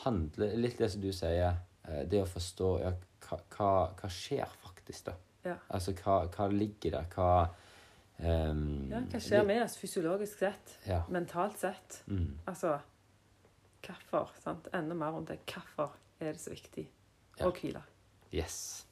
[0.04, 1.58] handler litt det som du sier,
[1.88, 2.92] eh, det å forstå ja,
[3.26, 5.16] hva, hva, hva skjer faktisk, da.
[5.44, 5.56] Ja.
[5.72, 7.10] Altså hva, hva ligger der?
[7.14, 7.28] Hva
[8.20, 11.02] um, Ja, hva skjer med oss fysiologisk sett, Ja.
[11.08, 12.02] mentalt sett?
[12.06, 12.38] Mm.
[12.46, 12.78] Altså
[13.80, 14.34] Hvorfor?
[14.42, 14.68] sant?
[14.76, 15.38] Enda mer om det.
[15.48, 16.84] Hvorfor er det så viktig
[17.40, 17.80] å hvile?
[18.32, 18.86] Yes.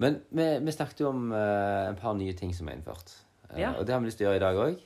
[0.00, 3.14] Men vi, vi snakket jo om eh, en par nye ting som er innført.
[3.50, 3.72] Eh, Ja.
[3.78, 4.80] Og det har vi lyst til å gjøre i dag òg.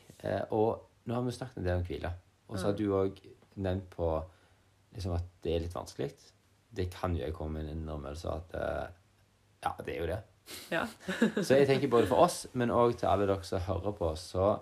[0.51, 2.11] og nå har vi snakket en del om hvile.
[2.49, 2.79] Og så har Mm.
[2.79, 3.19] du òg
[3.57, 4.25] nevnt på
[4.95, 6.13] liksom at det er litt vanskelig.
[6.75, 8.87] Det kan jo jeg komme med en innrømmelse at eh,
[9.65, 10.23] Ja, det er jo det.
[10.71, 10.87] Ja.
[11.43, 14.59] Så jeg tenker både for oss, men òg til alle dere som hører på, så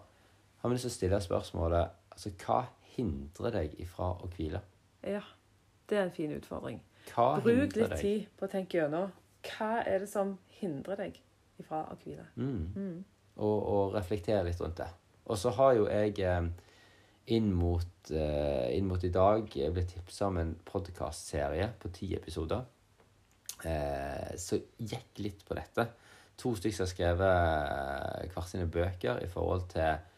[0.62, 2.60] har vi lyst til å stille spørsmålet altså, Hva
[2.96, 4.60] hindrer deg ifra å hvile?
[5.02, 5.20] ja.
[5.88, 6.80] Det er en fin utfordring.
[7.10, 7.98] Hva Bruk litt deg?
[8.00, 9.12] tid på å tenke gjennom.
[9.46, 11.18] Hva er det som hindrer deg
[11.60, 12.26] ifra å hvile?
[12.36, 12.68] Mm.
[12.76, 12.98] Mm.
[13.42, 14.90] og, og reflektere litt rundt det.
[15.30, 16.46] Og så har jo jeg eh,
[17.36, 22.64] inn mot, eh, inn mot i dag blitt tipsa om en podkastserie på ti episoder
[23.64, 25.86] eh, som gikk litt på dette.
[26.42, 30.08] To stykker har skrevet hver sine bøker i forhold til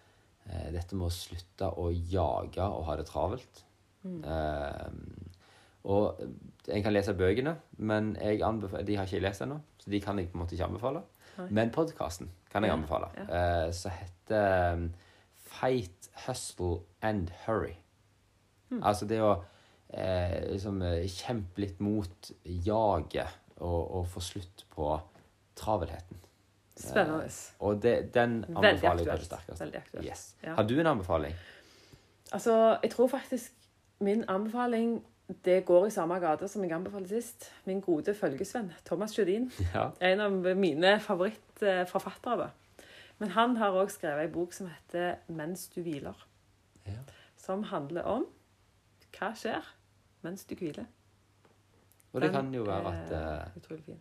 [0.45, 3.63] dette med å slutte å jage og ha det travelt.
[4.05, 4.21] Mm.
[5.89, 6.21] Og
[6.69, 10.31] en kan lese bøkene, men de har ikke jeg lest ennå, så de kan jeg
[10.31, 11.03] på en måte ikke anbefale.
[11.39, 11.49] Nei.
[11.51, 13.67] Men podkasten kan jeg Ja, anbefale, ja.
[13.67, 14.85] Uh, som heter um,
[15.35, 17.75] Fight, Hustle and Hurry.
[18.71, 18.83] Hmm.
[18.83, 24.93] Altså det å uh, liksom, eh, kjempe litt mot jaget og, og få slutt på
[25.59, 26.23] travelheten.
[26.77, 27.29] Spennende.
[27.63, 29.27] Og det, den anbefaler jeg på det aktuelt.
[29.27, 29.59] sterkeste.
[29.61, 30.07] Veldig aktuelt.
[30.07, 30.25] Yes.
[30.43, 30.55] Ja.
[30.55, 31.35] Har du en anbefaling?
[32.33, 33.53] Altså, jeg tror faktisk
[34.03, 35.05] min anbefaling
[35.45, 37.49] det går i samme gate som jeg anbefalte sist.
[37.65, 39.51] Min gode følgesvenn Thomas Sjødin.
[39.75, 39.89] Ja.
[40.01, 42.51] En av mine favorittforfattere.
[43.19, 46.27] Men han har òg skrevet ei bok som heter 'Mens du hviler'.
[46.87, 47.01] Ja.
[47.37, 48.27] Som handler om
[49.19, 49.63] hva skjer
[50.23, 50.87] mens du hviler.
[52.13, 53.97] Og det Den kan jo være at eh,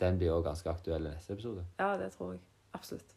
[0.00, 1.66] den blir også ganske aktuell i neste episode.
[1.78, 2.40] Ja, det tror jeg.
[2.74, 3.14] Absolutt.